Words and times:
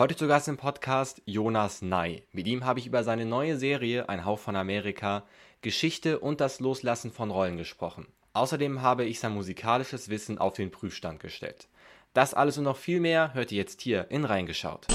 Heute 0.00 0.16
zu 0.16 0.28
Gast 0.28 0.48
im 0.48 0.56
Podcast 0.56 1.20
Jonas 1.26 1.82
Ney. 1.82 2.22
Mit 2.32 2.46
ihm 2.46 2.64
habe 2.64 2.78
ich 2.78 2.86
über 2.86 3.04
seine 3.04 3.26
neue 3.26 3.58
Serie 3.58 4.08
Ein 4.08 4.24
Hauch 4.24 4.38
von 4.38 4.56
Amerika, 4.56 5.24
Geschichte 5.60 6.20
und 6.20 6.40
das 6.40 6.58
Loslassen 6.58 7.12
von 7.12 7.30
Rollen 7.30 7.58
gesprochen. 7.58 8.06
Außerdem 8.32 8.80
habe 8.80 9.04
ich 9.04 9.20
sein 9.20 9.34
musikalisches 9.34 10.08
Wissen 10.08 10.38
auf 10.38 10.54
den 10.54 10.70
Prüfstand 10.70 11.20
gestellt. 11.20 11.68
Das 12.14 12.32
alles 12.32 12.56
und 12.56 12.64
noch 12.64 12.78
viel 12.78 12.98
mehr 12.98 13.34
hört 13.34 13.52
ihr 13.52 13.58
jetzt 13.58 13.82
hier 13.82 14.10
in 14.10 14.24
Reingeschaut. 14.24 14.86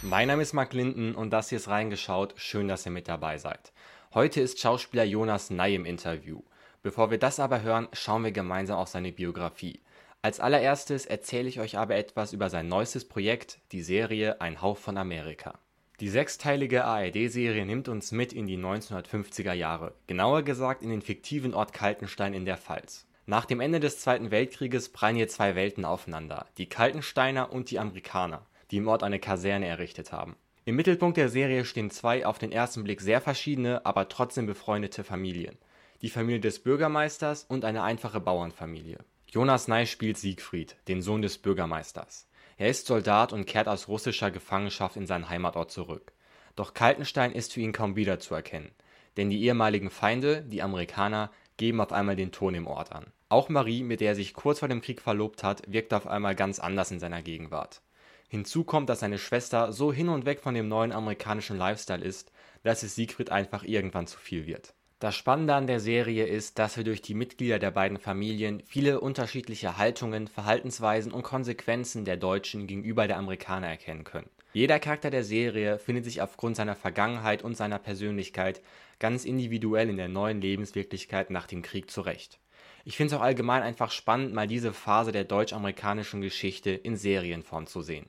Mein 0.00 0.28
Name 0.28 0.40
ist 0.40 0.54
Mark 0.54 0.72
Linden 0.72 1.14
und 1.14 1.28
das 1.34 1.50
hier 1.50 1.58
ist 1.58 1.68
Reingeschaut. 1.68 2.32
Schön, 2.38 2.68
dass 2.68 2.86
ihr 2.86 2.92
mit 2.92 3.08
dabei 3.08 3.36
seid. 3.36 3.74
Heute 4.14 4.40
ist 4.40 4.58
Schauspieler 4.58 5.04
Jonas 5.04 5.50
Ney 5.50 5.74
im 5.74 5.84
Interview. 5.84 6.40
Bevor 6.82 7.10
wir 7.10 7.18
das 7.18 7.38
aber 7.38 7.60
hören, 7.60 7.88
schauen 7.92 8.24
wir 8.24 8.32
gemeinsam 8.32 8.78
auf 8.78 8.88
seine 8.88 9.12
Biografie. 9.12 9.80
Als 10.20 10.40
allererstes 10.40 11.06
erzähle 11.06 11.48
ich 11.48 11.60
euch 11.60 11.78
aber 11.78 11.94
etwas 11.94 12.32
über 12.32 12.50
sein 12.50 12.66
neuestes 12.66 13.06
Projekt, 13.06 13.60
die 13.70 13.82
Serie 13.82 14.40
Ein 14.40 14.60
Hauch 14.60 14.76
von 14.76 14.96
Amerika. 14.96 15.60
Die 16.00 16.08
sechsteilige 16.08 16.84
ARD-Serie 16.84 17.64
nimmt 17.64 17.88
uns 17.88 18.10
mit 18.10 18.32
in 18.32 18.48
die 18.48 18.58
1950er 18.58 19.52
Jahre, 19.52 19.94
genauer 20.08 20.42
gesagt 20.42 20.82
in 20.82 20.90
den 20.90 21.02
fiktiven 21.02 21.54
Ort 21.54 21.72
Kaltenstein 21.72 22.34
in 22.34 22.44
der 22.44 22.56
Pfalz. 22.56 23.06
Nach 23.26 23.44
dem 23.44 23.60
Ende 23.60 23.78
des 23.78 24.00
Zweiten 24.00 24.32
Weltkrieges 24.32 24.88
prallen 24.88 25.14
hier 25.14 25.28
zwei 25.28 25.54
Welten 25.54 25.84
aufeinander, 25.84 26.46
die 26.56 26.68
Kaltensteiner 26.68 27.52
und 27.52 27.70
die 27.70 27.78
Amerikaner, 27.78 28.44
die 28.72 28.78
im 28.78 28.88
Ort 28.88 29.04
eine 29.04 29.20
Kaserne 29.20 29.66
errichtet 29.66 30.10
haben. 30.10 30.34
Im 30.64 30.74
Mittelpunkt 30.74 31.16
der 31.16 31.28
Serie 31.28 31.64
stehen 31.64 31.90
zwei 31.90 32.26
auf 32.26 32.38
den 32.38 32.50
ersten 32.50 32.82
Blick 32.82 33.00
sehr 33.00 33.20
verschiedene, 33.20 33.86
aber 33.86 34.08
trotzdem 34.08 34.46
befreundete 34.46 35.04
Familien. 35.04 35.58
Die 36.02 36.10
Familie 36.10 36.40
des 36.40 36.58
Bürgermeisters 36.58 37.44
und 37.44 37.64
eine 37.64 37.84
einfache 37.84 38.20
Bauernfamilie. 38.20 38.98
Jonas 39.30 39.68
Ney 39.68 39.86
spielt 39.86 40.16
Siegfried, 40.16 40.76
den 40.88 41.02
Sohn 41.02 41.20
des 41.20 41.36
Bürgermeisters. 41.36 42.26
Er 42.56 42.70
ist 42.70 42.86
Soldat 42.86 43.34
und 43.34 43.44
kehrt 43.44 43.68
aus 43.68 43.86
russischer 43.86 44.30
Gefangenschaft 44.30 44.96
in 44.96 45.06
seinen 45.06 45.28
Heimatort 45.28 45.70
zurück. 45.70 46.12
Doch 46.56 46.72
Kaltenstein 46.72 47.32
ist 47.32 47.52
für 47.52 47.60
ihn 47.60 47.74
kaum 47.74 47.94
wiederzuerkennen, 47.94 48.70
denn 49.18 49.28
die 49.28 49.44
ehemaligen 49.44 49.90
Feinde, 49.90 50.40
die 50.40 50.62
Amerikaner, 50.62 51.30
geben 51.58 51.82
auf 51.82 51.92
einmal 51.92 52.16
den 52.16 52.32
Ton 52.32 52.54
im 52.54 52.66
Ort 52.66 52.92
an. 52.92 53.12
Auch 53.28 53.50
Marie, 53.50 53.82
mit 53.82 54.00
der 54.00 54.08
er 54.08 54.14
sich 54.14 54.32
kurz 54.32 54.60
vor 54.60 54.68
dem 54.68 54.80
Krieg 54.80 55.02
verlobt 55.02 55.42
hat, 55.42 55.62
wirkt 55.70 55.92
auf 55.92 56.06
einmal 56.06 56.34
ganz 56.34 56.58
anders 56.58 56.90
in 56.90 56.98
seiner 56.98 57.20
Gegenwart. 57.20 57.82
Hinzu 58.28 58.64
kommt, 58.64 58.88
dass 58.88 59.00
seine 59.00 59.18
Schwester 59.18 59.72
so 59.72 59.92
hin 59.92 60.08
und 60.08 60.24
weg 60.24 60.40
von 60.40 60.54
dem 60.54 60.68
neuen 60.68 60.92
amerikanischen 60.92 61.58
Lifestyle 61.58 62.02
ist, 62.02 62.32
dass 62.62 62.82
es 62.82 62.94
Siegfried 62.94 63.30
einfach 63.30 63.62
irgendwann 63.62 64.06
zu 64.06 64.18
viel 64.18 64.46
wird. 64.46 64.72
Das 65.00 65.14
Spannende 65.14 65.54
an 65.54 65.68
der 65.68 65.78
Serie 65.78 66.26
ist, 66.26 66.58
dass 66.58 66.76
wir 66.76 66.82
durch 66.82 67.00
die 67.00 67.14
Mitglieder 67.14 67.60
der 67.60 67.70
beiden 67.70 67.98
Familien 67.98 68.64
viele 68.66 69.00
unterschiedliche 69.00 69.78
Haltungen, 69.78 70.26
Verhaltensweisen 70.26 71.12
und 71.12 71.22
Konsequenzen 71.22 72.04
der 72.04 72.16
Deutschen 72.16 72.66
gegenüber 72.66 73.06
der 73.06 73.18
Amerikaner 73.18 73.68
erkennen 73.68 74.02
können. 74.02 74.28
Jeder 74.52 74.80
Charakter 74.80 75.10
der 75.10 75.22
Serie 75.22 75.78
findet 75.78 76.04
sich 76.04 76.20
aufgrund 76.20 76.56
seiner 76.56 76.74
Vergangenheit 76.74 77.44
und 77.44 77.56
seiner 77.56 77.78
Persönlichkeit 77.78 78.60
ganz 78.98 79.24
individuell 79.24 79.88
in 79.88 79.98
der 79.98 80.08
neuen 80.08 80.40
Lebenswirklichkeit 80.40 81.30
nach 81.30 81.46
dem 81.46 81.62
Krieg 81.62 81.92
zurecht. 81.92 82.40
Ich 82.84 82.96
finde 82.96 83.14
es 83.14 83.20
auch 83.20 83.24
allgemein 83.24 83.62
einfach 83.62 83.92
spannend, 83.92 84.34
mal 84.34 84.48
diese 84.48 84.72
Phase 84.72 85.12
der 85.12 85.22
deutsch-amerikanischen 85.22 86.22
Geschichte 86.22 86.70
in 86.70 86.96
Serienform 86.96 87.68
zu 87.68 87.82
sehen. 87.82 88.06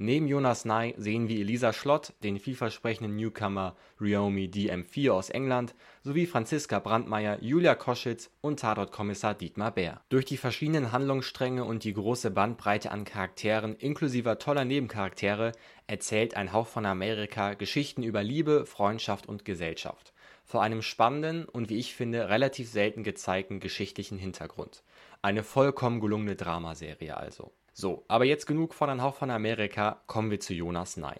Neben 0.00 0.28
Jonas 0.28 0.64
Ney 0.64 0.94
sehen 0.96 1.26
wir 1.26 1.40
Elisa 1.40 1.72
Schlott, 1.72 2.12
den 2.22 2.38
vielversprechenden 2.38 3.16
Newcomer 3.16 3.74
Ryomi 4.00 4.44
DM4 4.44 5.10
aus 5.10 5.28
England, 5.28 5.74
sowie 6.04 6.26
Franziska 6.26 6.78
Brandmeier, 6.78 7.42
Julia 7.42 7.74
Koschitz 7.74 8.30
und 8.40 8.60
Tatortkommissar 8.60 9.34
Dietmar 9.34 9.72
Bär. 9.72 10.00
Durch 10.08 10.24
die 10.24 10.36
verschiedenen 10.36 10.92
Handlungsstränge 10.92 11.64
und 11.64 11.82
die 11.82 11.94
große 11.94 12.30
Bandbreite 12.30 12.92
an 12.92 13.04
Charakteren 13.04 13.74
inklusive 13.74 14.38
toller 14.38 14.64
Nebencharaktere 14.64 15.50
erzählt 15.88 16.36
ein 16.36 16.52
Hauch 16.52 16.68
von 16.68 16.86
Amerika 16.86 17.54
Geschichten 17.54 18.04
über 18.04 18.22
Liebe, 18.22 18.66
Freundschaft 18.66 19.26
und 19.26 19.44
Gesellschaft. 19.44 20.12
Vor 20.44 20.62
einem 20.62 20.82
spannenden 20.82 21.44
und 21.44 21.70
wie 21.70 21.78
ich 21.78 21.96
finde 21.96 22.28
relativ 22.28 22.70
selten 22.70 23.02
gezeigten 23.02 23.58
geschichtlichen 23.58 24.16
Hintergrund. 24.16 24.84
Eine 25.22 25.42
vollkommen 25.42 25.98
gelungene 25.98 26.36
Dramaserie 26.36 27.16
also. 27.16 27.50
So, 27.80 28.04
aber 28.08 28.24
jetzt 28.24 28.46
genug 28.46 28.74
von 28.74 28.90
Ein 28.90 29.02
Hauch 29.02 29.14
von 29.14 29.30
Amerika, 29.30 30.02
kommen 30.08 30.32
wir 30.32 30.40
zu 30.40 30.52
Jonas 30.52 30.96
Ney. 30.96 31.14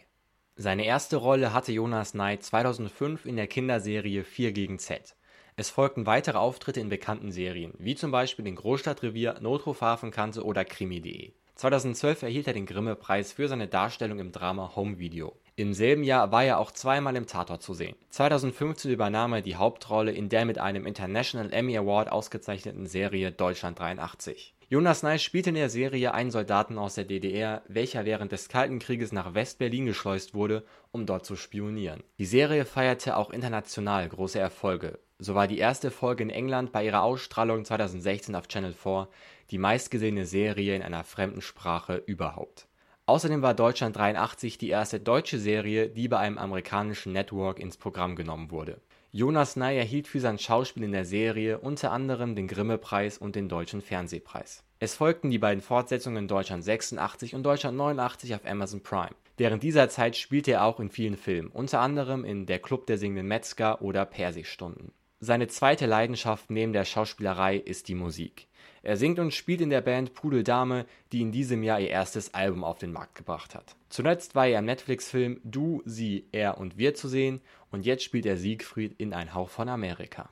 Seine 0.56 0.86
erste 0.86 1.16
Rolle 1.16 1.52
hatte 1.52 1.70
Jonas 1.70 2.14
Ney 2.14 2.40
2005 2.40 3.26
in 3.26 3.36
der 3.36 3.46
Kinderserie 3.46 4.24
4 4.24 4.50
gegen 4.50 4.80
Z. 4.80 5.14
Es 5.54 5.70
folgten 5.70 6.04
weitere 6.04 6.36
Auftritte 6.36 6.80
in 6.80 6.88
bekannten 6.88 7.30
Serien, 7.30 7.74
wie 7.78 7.94
zum 7.94 8.10
Beispiel 8.10 8.44
in 8.48 8.56
Großstadtrevier, 8.56 9.38
Notruf 9.40 9.82
Hafenkante 9.82 10.42
oder 10.42 10.64
Krimi.de. 10.64 11.30
2012 11.54 12.22
erhielt 12.24 12.48
er 12.48 12.54
den 12.54 12.66
Grimme-Preis 12.66 13.34
für 13.34 13.46
seine 13.46 13.68
Darstellung 13.68 14.18
im 14.18 14.32
Drama 14.32 14.74
Home 14.74 14.98
Video. 14.98 15.36
Im 15.54 15.72
selben 15.72 16.02
Jahr 16.02 16.32
war 16.32 16.42
er 16.42 16.58
auch 16.58 16.72
zweimal 16.72 17.14
im 17.14 17.28
Tatort 17.28 17.62
zu 17.62 17.72
sehen. 17.72 17.94
2015 18.10 18.90
übernahm 18.90 19.32
er 19.32 19.42
die 19.42 19.54
Hauptrolle 19.54 20.10
in 20.10 20.28
der 20.28 20.44
mit 20.44 20.58
einem 20.58 20.86
International 20.86 21.52
Emmy 21.52 21.78
Award 21.78 22.10
ausgezeichneten 22.10 22.86
Serie 22.86 23.30
Deutschland 23.30 23.78
83. 23.78 24.56
Jonas 24.70 25.02
Ney 25.02 25.18
spielte 25.18 25.48
in 25.48 25.54
der 25.54 25.70
Serie 25.70 26.12
einen 26.12 26.30
Soldaten 26.30 26.76
aus 26.76 26.94
der 26.94 27.06
DDR, 27.06 27.62
welcher 27.68 28.04
während 28.04 28.32
des 28.32 28.50
Kalten 28.50 28.80
Krieges 28.80 29.12
nach 29.12 29.32
West-Berlin 29.32 29.86
geschleust 29.86 30.34
wurde, 30.34 30.62
um 30.92 31.06
dort 31.06 31.24
zu 31.24 31.36
spionieren. 31.36 32.02
Die 32.18 32.26
Serie 32.26 32.66
feierte 32.66 33.16
auch 33.16 33.30
international 33.30 34.06
große 34.06 34.38
Erfolge. 34.38 34.98
So 35.18 35.34
war 35.34 35.48
die 35.48 35.56
erste 35.56 35.90
Folge 35.90 36.22
in 36.22 36.28
England 36.28 36.70
bei 36.70 36.84
ihrer 36.84 37.02
Ausstrahlung 37.02 37.64
2016 37.64 38.34
auf 38.34 38.46
Channel 38.46 38.74
4 38.74 39.08
die 39.50 39.56
meistgesehene 39.56 40.26
Serie 40.26 40.76
in 40.76 40.82
einer 40.82 41.02
fremden 41.02 41.40
Sprache 41.40 42.02
überhaupt. 42.04 42.68
Außerdem 43.06 43.40
war 43.40 43.54
Deutschland 43.54 43.96
83 43.96 44.58
die 44.58 44.68
erste 44.68 45.00
deutsche 45.00 45.38
Serie, 45.38 45.88
die 45.88 46.08
bei 46.08 46.18
einem 46.18 46.36
amerikanischen 46.36 47.14
Network 47.14 47.58
ins 47.58 47.78
Programm 47.78 48.16
genommen 48.16 48.50
wurde 48.50 48.82
Jonas 49.18 49.56
Ney 49.56 49.76
erhielt 49.76 50.06
für 50.06 50.20
sein 50.20 50.38
Schauspiel 50.38 50.84
in 50.84 50.92
der 50.92 51.04
Serie 51.04 51.58
unter 51.58 51.90
anderem 51.90 52.36
den 52.36 52.46
Grimme-Preis 52.46 53.18
und 53.18 53.34
den 53.34 53.48
Deutschen 53.48 53.82
Fernsehpreis. 53.82 54.62
Es 54.78 54.94
folgten 54.94 55.28
die 55.30 55.40
beiden 55.40 55.60
Fortsetzungen 55.60 56.28
Deutschland 56.28 56.62
86 56.62 57.34
und 57.34 57.42
Deutschland 57.42 57.76
89 57.76 58.36
auf 58.36 58.46
Amazon 58.46 58.80
Prime. 58.80 59.16
Während 59.36 59.64
dieser 59.64 59.88
Zeit 59.88 60.16
spielte 60.16 60.52
er 60.52 60.64
auch 60.64 60.78
in 60.78 60.88
vielen 60.88 61.16
Filmen, 61.16 61.48
unter 61.48 61.80
anderem 61.80 62.24
in 62.24 62.46
Der 62.46 62.60
Club 62.60 62.86
der 62.86 62.96
singenden 62.96 63.26
Metzger 63.26 63.82
oder 63.82 64.06
Persigstunden. 64.06 64.92
Seine 65.20 65.48
zweite 65.48 65.86
Leidenschaft 65.86 66.48
neben 66.48 66.72
der 66.72 66.84
Schauspielerei 66.84 67.56
ist 67.56 67.88
die 67.88 67.96
Musik. 67.96 68.46
Er 68.84 68.96
singt 68.96 69.18
und 69.18 69.34
spielt 69.34 69.60
in 69.60 69.68
der 69.68 69.80
Band 69.80 70.14
Pudel 70.14 70.44
Dame, 70.44 70.86
die 71.10 71.22
in 71.22 71.32
diesem 71.32 71.64
Jahr 71.64 71.80
ihr 71.80 71.90
erstes 71.90 72.34
Album 72.34 72.62
auf 72.62 72.78
den 72.78 72.92
Markt 72.92 73.16
gebracht 73.16 73.56
hat. 73.56 73.74
Zuletzt 73.88 74.36
war 74.36 74.46
er 74.46 74.60
im 74.60 74.66
Netflix-Film 74.66 75.40
Du, 75.42 75.82
Sie, 75.84 76.28
Er 76.30 76.58
und 76.58 76.78
Wir 76.78 76.94
zu 76.94 77.08
sehen 77.08 77.40
und 77.72 77.84
jetzt 77.84 78.04
spielt 78.04 78.26
er 78.26 78.36
Siegfried 78.36 78.94
in 79.00 79.12
Ein 79.12 79.34
Hauch 79.34 79.50
von 79.50 79.68
Amerika. 79.68 80.30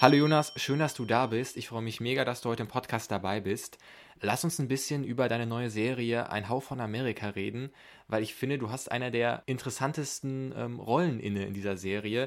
Hallo 0.00 0.16
Jonas, 0.16 0.52
schön, 0.56 0.80
dass 0.80 0.94
du 0.94 1.04
da 1.04 1.28
bist. 1.28 1.56
Ich 1.56 1.68
freue 1.68 1.80
mich 1.80 2.00
mega, 2.00 2.24
dass 2.24 2.40
du 2.40 2.48
heute 2.48 2.64
im 2.64 2.68
Podcast 2.68 3.12
dabei 3.12 3.40
bist. 3.40 3.78
Lass 4.20 4.42
uns 4.42 4.58
ein 4.58 4.66
bisschen 4.66 5.04
über 5.04 5.28
deine 5.28 5.46
neue 5.46 5.70
Serie 5.70 6.28
Ein 6.28 6.48
Hauch 6.48 6.64
von 6.64 6.80
Amerika 6.80 7.28
reden, 7.28 7.70
weil 8.08 8.24
ich 8.24 8.34
finde, 8.34 8.58
du 8.58 8.70
hast 8.70 8.90
einer 8.90 9.12
der 9.12 9.44
interessantesten 9.46 10.52
ähm, 10.56 10.80
Rollen 10.80 11.20
inne 11.20 11.46
in 11.46 11.54
dieser 11.54 11.76
Serie. 11.76 12.26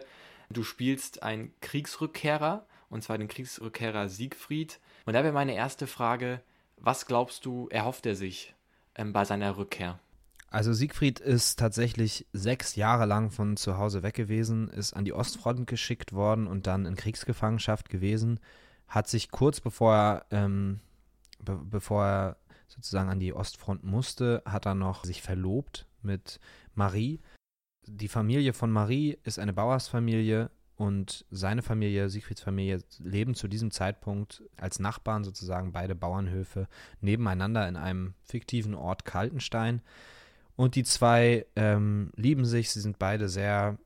Du 0.51 0.63
spielst 0.63 1.21
einen 1.21 1.53
Kriegsrückkehrer, 1.61 2.65
und 2.89 3.03
zwar 3.03 3.17
den 3.17 3.27
Kriegsrückkehrer 3.27 4.09
Siegfried. 4.09 4.79
Und 5.05 5.13
da 5.13 5.23
wäre 5.23 5.33
meine 5.33 5.53
erste 5.53 5.85
Frage, 5.85 6.41
was 6.77 7.05
glaubst 7.05 7.45
du, 7.45 7.67
erhofft 7.69 8.05
er 8.07 8.15
sich 8.15 8.55
ähm, 8.95 9.13
bei 9.13 9.25
seiner 9.25 9.57
Rückkehr? 9.57 9.99
Also 10.49 10.73
Siegfried 10.73 11.19
ist 11.19 11.59
tatsächlich 11.59 12.25
sechs 12.33 12.75
Jahre 12.75 13.05
lang 13.05 13.29
von 13.29 13.57
zu 13.57 13.77
Hause 13.77 14.01
weg 14.01 14.15
gewesen, 14.15 14.67
ist 14.69 14.93
an 14.93 15.05
die 15.05 15.13
Ostfront 15.13 15.67
geschickt 15.67 16.13
worden 16.13 16.47
und 16.47 16.65
dann 16.65 16.87
in 16.87 16.95
Kriegsgefangenschaft 16.95 17.89
gewesen, 17.89 18.39
hat 18.87 19.07
sich 19.07 19.29
kurz 19.29 19.61
bevor 19.61 19.93
er, 19.93 20.25
ähm, 20.31 20.79
be 21.37 21.59
bevor 21.63 22.03
er 22.03 22.37
sozusagen 22.67 23.09
an 23.09 23.19
die 23.19 23.33
Ostfront 23.33 23.83
musste, 23.83 24.41
hat 24.45 24.65
er 24.65 24.73
noch 24.73 25.03
sich 25.03 25.21
verlobt 25.21 25.85
mit 26.01 26.39
Marie. 26.73 27.19
Die 27.91 28.07
Familie 28.07 28.53
von 28.53 28.71
Marie 28.71 29.17
ist 29.23 29.39
eine 29.39 29.51
Bauersfamilie 29.51 30.51
und 30.75 31.25
seine 31.31 31.63
Familie, 31.63 32.07
Siegfrieds 32.07 32.41
Familie, 32.41 32.83
leben 32.99 33.33
zu 33.33 33.47
diesem 33.47 33.71
Zeitpunkt 33.71 34.43
als 34.57 34.79
Nachbarn 34.79 35.23
sozusagen 35.23 35.71
beide 35.71 35.95
Bauernhöfe 35.95 36.67
nebeneinander 37.01 37.67
in 37.67 37.75
einem 37.75 38.13
fiktiven 38.23 38.75
Ort 38.75 39.05
Kaltenstein. 39.05 39.81
Und 40.55 40.75
die 40.75 40.83
zwei 40.83 41.47
ähm, 41.55 42.11
lieben 42.15 42.45
sich, 42.45 42.69
sie 42.69 42.79
sind 42.79 42.99
beide 42.99 43.27
sehr, 43.27 43.79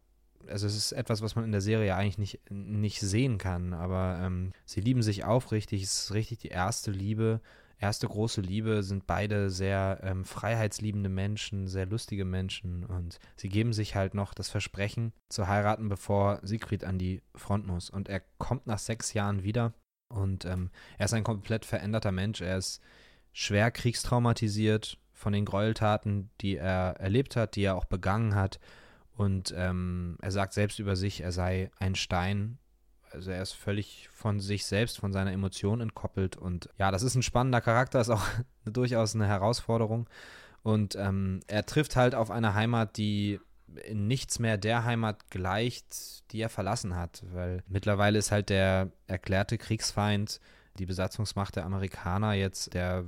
also 0.47 0.67
es 0.67 0.75
ist 0.75 0.91
etwas, 0.91 1.21
was 1.21 1.35
man 1.35 1.45
in 1.45 1.51
der 1.51 1.61
Serie 1.61 1.95
eigentlich 1.95 2.17
nicht, 2.17 2.51
nicht 2.51 2.99
sehen 2.99 3.37
kann, 3.37 3.73
aber 3.73 4.19
ähm, 4.21 4.51
sie 4.65 4.81
lieben 4.81 5.01
sich 5.01 5.23
aufrichtig, 5.23 5.81
es 5.81 6.03
ist 6.03 6.13
richtig 6.13 6.39
die 6.39 6.49
erste 6.49 6.91
Liebe, 6.91 7.39
erste 7.79 8.07
große 8.07 8.41
Liebe, 8.41 8.83
sind 8.83 9.07
beide 9.07 9.49
sehr 9.49 9.99
ähm, 10.03 10.25
freiheitsliebende 10.25 11.09
Menschen, 11.09 11.67
sehr 11.67 11.85
lustige 11.85 12.25
Menschen 12.25 12.85
und 12.85 13.19
sie 13.35 13.49
geben 13.49 13.73
sich 13.73 13.95
halt 13.95 14.13
noch 14.13 14.33
das 14.33 14.49
Versprechen 14.49 15.13
zu 15.29 15.47
heiraten, 15.47 15.89
bevor 15.89 16.39
Siegfried 16.43 16.83
an 16.85 16.97
die 16.97 17.21
Front 17.35 17.67
muss. 17.67 17.89
Und 17.89 18.09
er 18.09 18.21
kommt 18.37 18.67
nach 18.67 18.79
sechs 18.79 19.13
Jahren 19.13 19.43
wieder 19.43 19.73
und 20.09 20.45
ähm, 20.45 20.69
er 20.97 21.05
ist 21.05 21.13
ein 21.13 21.23
komplett 21.23 21.65
veränderter 21.65 22.11
Mensch, 22.11 22.41
er 22.41 22.57
ist 22.57 22.81
schwer 23.31 23.71
kriegstraumatisiert 23.71 24.97
von 25.11 25.33
den 25.33 25.45
Gräueltaten, 25.45 26.29
die 26.41 26.57
er 26.57 26.97
erlebt 26.99 27.35
hat, 27.35 27.55
die 27.55 27.63
er 27.63 27.75
auch 27.75 27.85
begangen 27.85 28.35
hat. 28.35 28.59
Und 29.15 29.53
ähm, 29.55 30.17
er 30.21 30.31
sagt 30.31 30.53
selbst 30.53 30.79
über 30.79 30.95
sich, 30.95 31.21
er 31.21 31.31
sei 31.31 31.71
ein 31.77 31.95
Stein. 31.95 32.57
Also 33.13 33.31
er 33.31 33.41
ist 33.41 33.53
völlig 33.53 34.09
von 34.11 34.39
sich 34.39 34.65
selbst, 34.65 34.97
von 34.97 35.13
seiner 35.13 35.31
Emotion 35.31 35.81
entkoppelt. 35.81 36.35
Und 36.35 36.69
ja, 36.77 36.91
das 36.91 37.03
ist 37.03 37.15
ein 37.15 37.23
spannender 37.23 37.61
Charakter, 37.61 38.01
ist 38.01 38.09
auch 38.09 38.25
durchaus 38.65 39.15
eine 39.15 39.27
Herausforderung. 39.27 40.09
Und 40.63 40.95
ähm, 40.95 41.41
er 41.47 41.65
trifft 41.65 41.95
halt 41.95 42.15
auf 42.15 42.31
eine 42.31 42.53
Heimat, 42.53 42.97
die 42.97 43.39
in 43.85 44.07
nichts 44.07 44.39
mehr 44.39 44.57
der 44.57 44.85
Heimat 44.85 45.29
gleicht, 45.29 46.31
die 46.31 46.41
er 46.41 46.49
verlassen 46.49 46.95
hat. 46.95 47.23
Weil 47.31 47.63
mittlerweile 47.67 48.17
ist 48.17 48.31
halt 48.31 48.49
der 48.49 48.91
erklärte 49.07 49.57
Kriegsfeind 49.57 50.39
die 50.79 50.85
Besatzungsmacht 50.85 51.55
der 51.55 51.65
Amerikaner 51.65 52.33
jetzt 52.33 52.73
der 52.73 53.05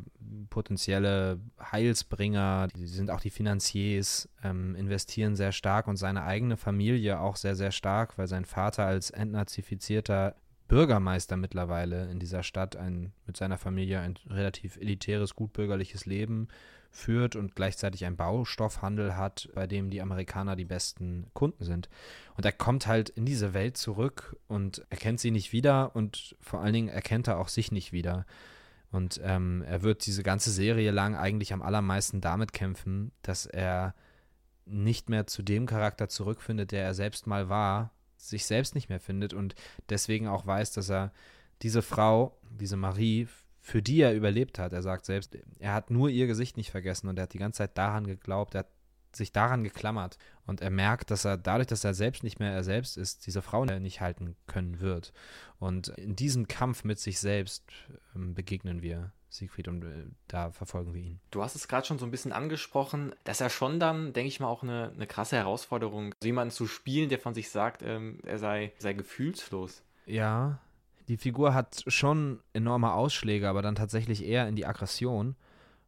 potenzielle 0.50 1.40
Heilsbringer, 1.60 2.68
die 2.76 2.88
sind 2.88 3.12
auch 3.12 3.22
die 3.22 3.30
Finanziers, 3.30 4.30
ähm, 4.44 4.76
investieren 4.76 5.36
sehr 5.36 5.52
stark 5.52 5.88
und 5.88 5.98
seine 5.98 6.24
eigene 6.24 6.58
Familie 6.58 7.20
auch 7.20 7.36
sehr, 7.36 7.56
sehr 7.56 7.72
stark, 7.72 8.18
weil 8.18 8.28
sein 8.28 8.46
Vater 8.46 8.86
als 8.86 9.12
entnazifizierter 9.12 10.36
Bürgermeister 10.68 11.38
mittlerweile 11.38 12.10
in 12.10 12.20
dieser 12.20 12.44
Stadt 12.44 12.76
ein, 12.76 13.14
mit 13.28 13.38
seiner 13.38 13.58
Familie 13.58 14.00
ein 14.00 14.16
relativ 14.28 14.78
elitäres, 14.78 15.36
gutbürgerliches 15.36 16.06
Leben 16.06 16.48
führt 16.96 17.36
und 17.36 17.56
gleichzeitig 17.56 18.06
einen 18.06 18.16
Baustoffhandel 18.16 19.18
hat, 19.18 19.50
bei 19.54 19.68
dem 19.68 19.90
die 19.90 20.02
Amerikaner 20.02 20.56
die 20.56 20.66
besten 20.66 21.28
Kunden 21.34 21.64
sind. 21.64 21.90
Und 22.36 22.46
er 22.46 22.54
kommt 22.54 22.88
halt 22.88 23.10
in 23.10 23.26
diese 23.26 23.54
Welt 23.54 23.78
zurück 23.78 24.38
und 24.48 24.86
erkennt 24.90 25.20
sie 25.20 25.32
nicht 25.32 25.52
wieder 25.52 25.96
und 25.96 26.36
vor 26.40 26.62
allen 26.62 26.74
Dingen 26.74 26.88
erkennt 26.88 27.28
er 27.28 27.38
auch 27.38 27.50
sich 27.50 27.72
nicht 27.72 27.92
wieder. 27.92 28.26
Und 28.96 29.20
ähm, 29.24 29.62
er 29.68 29.84
wird 29.84 30.06
diese 30.06 30.24
ganze 30.24 30.52
Serie 30.52 30.90
lang 30.92 31.16
eigentlich 31.16 31.52
am 31.52 31.62
allermeisten 31.62 32.22
damit 32.22 32.54
kämpfen, 32.54 33.12
dass 33.24 33.46
er 33.46 33.94
nicht 34.66 35.10
mehr 35.10 35.28
zu 35.28 35.44
dem 35.44 35.66
Charakter 35.66 36.08
zurückfindet, 36.08 36.72
der 36.72 36.86
er 36.86 36.94
selbst 36.94 37.28
mal 37.28 37.50
war, 37.50 37.92
sich 38.16 38.46
selbst 38.46 38.74
nicht 38.74 38.88
mehr 38.88 39.02
findet 39.02 39.34
und 39.34 39.54
deswegen 39.90 40.30
auch 40.30 40.48
weiß, 40.48 40.72
dass 40.72 40.90
er 40.90 41.12
diese 41.62 41.82
Frau, 41.82 42.38
diese 42.50 42.78
Marie, 42.78 43.28
für 43.60 43.82
die 43.82 44.00
er 44.00 44.16
überlebt 44.16 44.60
hat. 44.60 44.72
Er 44.72 44.82
sagt 44.82 45.06
selbst, 45.06 45.38
er 45.60 45.74
hat 45.74 45.92
nur 45.92 46.10
ihr 46.10 46.26
Gesicht 46.26 46.56
nicht 46.56 46.72
vergessen 46.72 47.10
und 47.10 47.20
er 47.20 47.24
hat 47.24 47.34
die 47.34 47.40
ganze 47.40 47.58
Zeit 47.58 47.78
daran 47.78 48.08
geglaubt, 48.08 48.56
er 48.56 48.60
hat 48.60 48.72
sich 49.16 49.32
daran 49.32 49.64
geklammert 49.64 50.18
und 50.46 50.62
er 50.62 50.70
merkt, 50.70 51.12
dass 51.12 51.26
er 51.26 51.38
dadurch, 51.38 51.68
dass 51.68 51.84
er 51.84 51.94
selbst 51.94 52.24
nicht 52.24 52.40
mehr 52.40 52.52
er 52.52 52.64
selbst 52.64 52.98
ist, 52.98 53.26
diese 53.26 53.42
Frau 53.42 53.66
nicht 53.66 54.02
halten 54.02 54.36
können 54.48 54.80
wird. 54.80 55.14
Und 55.60 55.90
in 55.90 56.16
diesem 56.16 56.48
Kampf 56.48 56.84
mit 56.84 57.00
sich 57.00 57.20
selbst 57.20 57.64
ähm, 58.16 58.34
begegnen 58.34 58.82
wir 58.82 59.12
Siegfried 59.30 59.68
und 59.68 59.84
äh, 59.84 60.06
da 60.28 60.52
verfolgen 60.52 60.94
wir 60.94 61.02
ihn. 61.02 61.20
Du 61.32 61.44
hast 61.44 61.56
es 61.56 61.68
gerade 61.68 61.86
schon 61.86 62.00
so 62.00 62.06
ein 62.06 62.12
bisschen 62.12 62.32
angesprochen, 62.32 63.14
dass 63.24 63.42
er 63.42 63.50
schon 63.50 63.80
dann, 63.80 64.14
denke 64.14 64.28
ich 64.28 64.40
mal, 64.40 64.48
auch 64.48 64.64
eine, 64.64 64.92
eine 64.94 65.08
krasse 65.08 65.36
Herausforderung, 65.36 66.14
so 66.22 66.28
jemanden 66.28 66.52
zu 66.52 66.68
spielen, 66.68 67.10
der 67.10 67.20
von 67.20 67.34
sich 67.34 67.50
sagt, 67.50 67.84
ähm, 67.84 68.20
er 68.24 68.40
sei, 68.40 68.74
sei 68.80 68.94
gefühlslos. 68.94 69.84
Ja, 70.06 70.60
die 71.08 71.18
Figur 71.18 71.54
hat 71.54 71.84
schon 71.88 72.40
enorme 72.54 72.94
Ausschläge, 72.94 73.48
aber 73.48 73.62
dann 73.62 73.76
tatsächlich 73.76 74.24
eher 74.24 74.48
in 74.48 74.56
die 74.56 74.66
Aggression. 74.66 75.36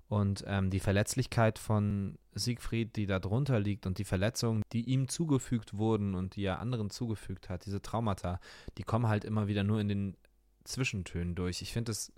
Und 0.09 0.45
ähm, 0.48 0.69
die 0.69 0.80
Verletzlichkeit 0.80 1.59
von 1.59 2.18
Siegfried, 2.33 2.95
die 2.95 3.07
da 3.07 3.19
drunter 3.19 3.59
liegt 3.59 3.86
und 3.86 3.98
die 3.98 4.06
Verletzungen, 4.06 4.63
die 4.71 4.89
ihm 4.89 5.09
zugefügt 5.09 5.77
wurden 5.77 6.15
und 6.15 6.36
die 6.36 6.45
er 6.45 6.59
anderen 6.59 6.89
zugefügt 6.89 7.50
hat, 7.50 7.65
diese 7.65 7.81
Traumata, 7.81 8.39
die 8.77 8.83
kommen 8.83 9.07
halt 9.07 9.25
immer 9.25 9.48
wieder 9.48 9.63
nur 9.63 9.81
in 9.81 9.89
den 9.89 10.18
Zwischentönen 10.63 11.36
durch. 11.36 11.62
Ich 11.62 11.74
finde 11.74 11.92
es 11.92 12.13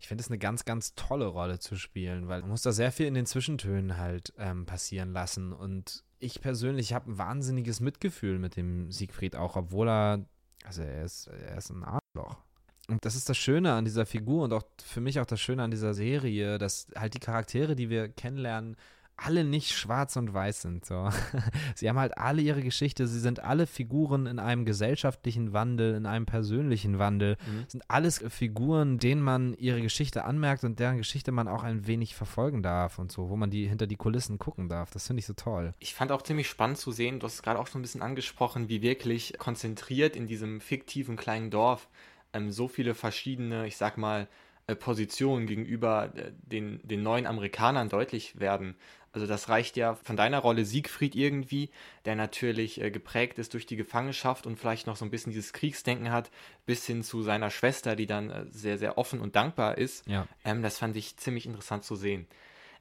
ich 0.00 0.28
eine 0.28 0.38
ganz, 0.38 0.64
ganz 0.64 0.94
tolle 0.94 1.26
Rolle 1.26 1.58
zu 1.58 1.76
spielen, 1.76 2.28
weil 2.28 2.42
man 2.42 2.50
muss 2.50 2.62
da 2.62 2.72
sehr 2.72 2.92
viel 2.92 3.06
in 3.06 3.14
den 3.14 3.26
Zwischentönen 3.26 3.96
halt 3.96 4.32
ähm, 4.38 4.66
passieren 4.66 5.12
lassen. 5.12 5.52
Und 5.52 6.04
ich 6.18 6.40
persönlich 6.40 6.92
habe 6.92 7.10
ein 7.10 7.18
wahnsinniges 7.18 7.80
Mitgefühl 7.80 8.38
mit 8.38 8.56
dem 8.56 8.90
Siegfried 8.90 9.36
auch, 9.36 9.56
obwohl 9.56 9.88
er, 9.88 10.26
also 10.64 10.82
er 10.82 11.04
ist, 11.04 11.28
er 11.28 11.56
ist 11.56 11.70
ein 11.70 11.84
Arschloch. 11.84 12.43
Und 12.88 13.04
das 13.04 13.14
ist 13.14 13.28
das 13.28 13.38
Schöne 13.38 13.72
an 13.72 13.84
dieser 13.84 14.06
Figur 14.06 14.44
und 14.44 14.52
auch 14.52 14.64
für 14.84 15.00
mich 15.00 15.18
auch 15.20 15.26
das 15.26 15.40
Schöne 15.40 15.62
an 15.62 15.70
dieser 15.70 15.94
Serie, 15.94 16.58
dass 16.58 16.88
halt 16.94 17.14
die 17.14 17.20
Charaktere, 17.20 17.76
die 17.76 17.88
wir 17.88 18.08
kennenlernen, 18.08 18.76
alle 19.16 19.44
nicht 19.44 19.72
schwarz 19.72 20.16
und 20.16 20.34
weiß 20.34 20.62
sind. 20.62 20.84
So. 20.84 21.08
Sie 21.74 21.88
haben 21.88 21.98
halt 21.98 22.18
alle 22.18 22.42
ihre 22.42 22.62
Geschichte, 22.62 23.06
sie 23.06 23.20
sind 23.20 23.40
alle 23.40 23.66
Figuren 23.66 24.26
in 24.26 24.38
einem 24.38 24.64
gesellschaftlichen 24.64 25.52
Wandel, 25.52 25.94
in 25.94 26.06
einem 26.06 26.26
persönlichen 26.26 26.98
Wandel, 26.98 27.36
mhm. 27.46 27.64
sind 27.68 27.84
alles 27.88 28.24
Figuren, 28.28 28.98
denen 28.98 29.22
man 29.22 29.54
ihre 29.54 29.80
Geschichte 29.80 30.24
anmerkt 30.24 30.64
und 30.64 30.80
deren 30.80 30.96
Geschichte 30.96 31.32
man 31.32 31.48
auch 31.48 31.62
ein 31.62 31.86
wenig 31.86 32.14
verfolgen 32.14 32.62
darf 32.62 32.98
und 32.98 33.12
so, 33.12 33.28
wo 33.30 33.36
man 33.36 33.50
die 33.50 33.68
hinter 33.68 33.86
die 33.86 33.96
Kulissen 33.96 34.38
gucken 34.38 34.68
darf. 34.68 34.90
Das 34.90 35.06
finde 35.06 35.20
ich 35.20 35.26
so 35.26 35.34
toll. 35.34 35.74
Ich 35.78 35.94
fand 35.94 36.10
auch 36.10 36.22
ziemlich 36.22 36.48
spannend 36.48 36.78
zu 36.78 36.90
sehen, 36.90 37.20
du 37.20 37.26
hast 37.26 37.34
es 37.34 37.42
gerade 37.42 37.58
auch 37.58 37.68
so 37.68 37.78
ein 37.78 37.82
bisschen 37.82 38.02
angesprochen, 38.02 38.68
wie 38.68 38.82
wirklich 38.82 39.34
konzentriert 39.38 40.16
in 40.16 40.26
diesem 40.26 40.60
fiktiven 40.60 41.16
kleinen 41.16 41.50
Dorf 41.50 41.88
ähm, 42.34 42.52
so 42.52 42.68
viele 42.68 42.94
verschiedene, 42.94 43.66
ich 43.66 43.76
sag 43.76 43.96
mal, 43.96 44.28
äh, 44.66 44.74
Positionen 44.74 45.46
gegenüber 45.46 46.12
äh, 46.14 46.32
den, 46.42 46.80
den 46.82 47.02
neuen 47.02 47.26
Amerikanern 47.26 47.88
deutlich 47.88 48.38
werden. 48.40 48.76
Also 49.12 49.28
das 49.28 49.48
reicht 49.48 49.76
ja 49.76 49.94
von 49.94 50.16
deiner 50.16 50.40
Rolle 50.40 50.64
Siegfried 50.64 51.14
irgendwie, 51.14 51.70
der 52.04 52.16
natürlich 52.16 52.80
äh, 52.80 52.90
geprägt 52.90 53.38
ist 53.38 53.54
durch 53.54 53.64
die 53.64 53.76
Gefangenschaft 53.76 54.46
und 54.46 54.58
vielleicht 54.58 54.86
noch 54.88 54.96
so 54.96 55.04
ein 55.04 55.10
bisschen 55.10 55.32
dieses 55.32 55.52
Kriegsdenken 55.52 56.10
hat, 56.10 56.30
bis 56.66 56.84
hin 56.86 57.04
zu 57.04 57.22
seiner 57.22 57.50
Schwester, 57.50 57.94
die 57.94 58.06
dann 58.06 58.30
äh, 58.30 58.46
sehr, 58.50 58.76
sehr 58.76 58.98
offen 58.98 59.20
und 59.20 59.36
dankbar 59.36 59.78
ist. 59.78 60.06
Ja. 60.08 60.26
Ähm, 60.44 60.62
das 60.62 60.78
fand 60.78 60.96
ich 60.96 61.16
ziemlich 61.16 61.46
interessant 61.46 61.84
zu 61.84 61.94
sehen. 61.94 62.26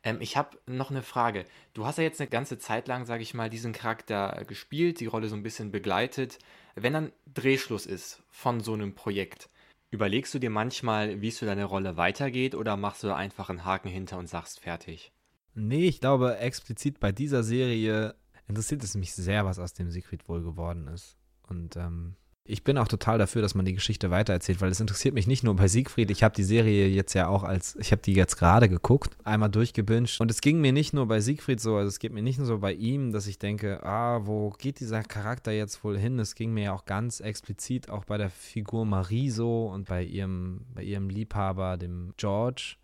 Ähm, 0.03 0.17
ich 0.19 0.37
habe 0.37 0.57
noch 0.65 0.91
eine 0.91 1.01
Frage. 1.01 1.45
Du 1.73 1.85
hast 1.85 1.97
ja 1.97 2.03
jetzt 2.03 2.21
eine 2.21 2.29
ganze 2.29 2.59
Zeit 2.59 2.87
lang, 2.87 3.05
sage 3.05 3.23
ich 3.23 3.33
mal, 3.33 3.49
diesen 3.49 3.73
Charakter 3.73 4.43
gespielt, 4.45 4.99
die 4.99 5.05
Rolle 5.07 5.29
so 5.29 5.35
ein 5.35 5.43
bisschen 5.43 5.71
begleitet. 5.71 6.39
Wenn 6.75 6.93
dann 6.93 7.11
Drehschluss 7.33 7.85
ist 7.85 8.21
von 8.29 8.59
so 8.59 8.73
einem 8.73 8.95
Projekt, 8.95 9.49
überlegst 9.91 10.33
du 10.33 10.39
dir 10.39 10.49
manchmal, 10.49 11.21
wie 11.21 11.29
es 11.29 11.39
für 11.39 11.45
deine 11.45 11.65
Rolle 11.65 11.97
weitergeht 11.97 12.55
oder 12.55 12.77
machst 12.77 13.03
du 13.03 13.15
einfach 13.15 13.49
einen 13.49 13.65
Haken 13.65 13.89
hinter 13.89 14.17
und 14.17 14.27
sagst 14.27 14.59
fertig? 14.59 15.11
Nee, 15.55 15.87
ich 15.87 16.01
glaube, 16.01 16.37
explizit 16.37 16.99
bei 16.99 17.11
dieser 17.11 17.43
Serie 17.43 18.15
interessiert 18.47 18.83
es 18.83 18.95
mich 18.95 19.13
sehr, 19.13 19.45
was 19.45 19.59
aus 19.59 19.73
dem 19.73 19.89
Siegfried 19.89 20.27
wohl 20.27 20.43
geworden 20.43 20.87
ist. 20.87 21.17
Und 21.47 21.75
ähm, 21.75 22.15
ich 22.45 22.63
bin 22.63 22.77
auch 22.77 22.87
total 22.87 23.17
dafür, 23.17 23.41
dass 23.41 23.55
man 23.55 23.65
die 23.65 23.73
Geschichte 23.73 24.11
weitererzählt, 24.11 24.59
weil 24.59 24.69
es 24.69 24.79
interessiert 24.79 25.13
mich 25.13 25.27
nicht 25.27 25.43
nur 25.43 25.55
bei 25.55 25.67
Siegfried. 25.67 26.11
Ich 26.11 26.23
habe 26.23 26.35
die 26.35 26.43
Serie 26.43 26.87
jetzt 26.87 27.13
ja 27.13 27.27
auch 27.27 27.43
als, 27.43 27.75
ich 27.77 27.91
habe 27.91 28.01
die 28.01 28.13
jetzt 28.13 28.35
gerade 28.35 28.67
geguckt, 28.67 29.15
einmal 29.23 29.49
durchgebinged. 29.49 30.19
Und 30.19 30.29
es 30.29 30.41
ging 30.41 30.59
mir 30.59 30.73
nicht 30.73 30.93
nur 30.93 31.07
bei 31.07 31.21
Siegfried 31.21 31.61
so, 31.61 31.77
also 31.77 31.87
es 31.87 31.99
geht 31.99 32.11
mir 32.11 32.21
nicht 32.21 32.39
nur 32.39 32.47
so 32.47 32.59
bei 32.59 32.73
ihm, 32.73 33.13
dass 33.13 33.27
ich 33.27 33.39
denke, 33.39 33.81
ah, 33.83 34.25
wo 34.25 34.49
geht 34.49 34.81
dieser 34.81 35.03
Charakter 35.03 35.51
jetzt 35.51 35.83
wohl 35.83 35.97
hin? 35.97 36.19
Es 36.19 36.35
ging 36.35 36.53
mir 36.53 36.63
ja 36.65 36.73
auch 36.73 36.85
ganz 36.85 37.21
explizit 37.21 37.89
auch 37.89 38.03
bei 38.03 38.17
der 38.17 38.29
Figur 38.29 38.85
Marie 38.85 39.29
so 39.29 39.67
und 39.67 39.87
bei 39.87 40.03
ihrem, 40.03 40.65
bei 40.73 40.83
ihrem 40.83 41.09
Liebhaber, 41.09 41.77
dem 41.77 42.13
George 42.17 42.75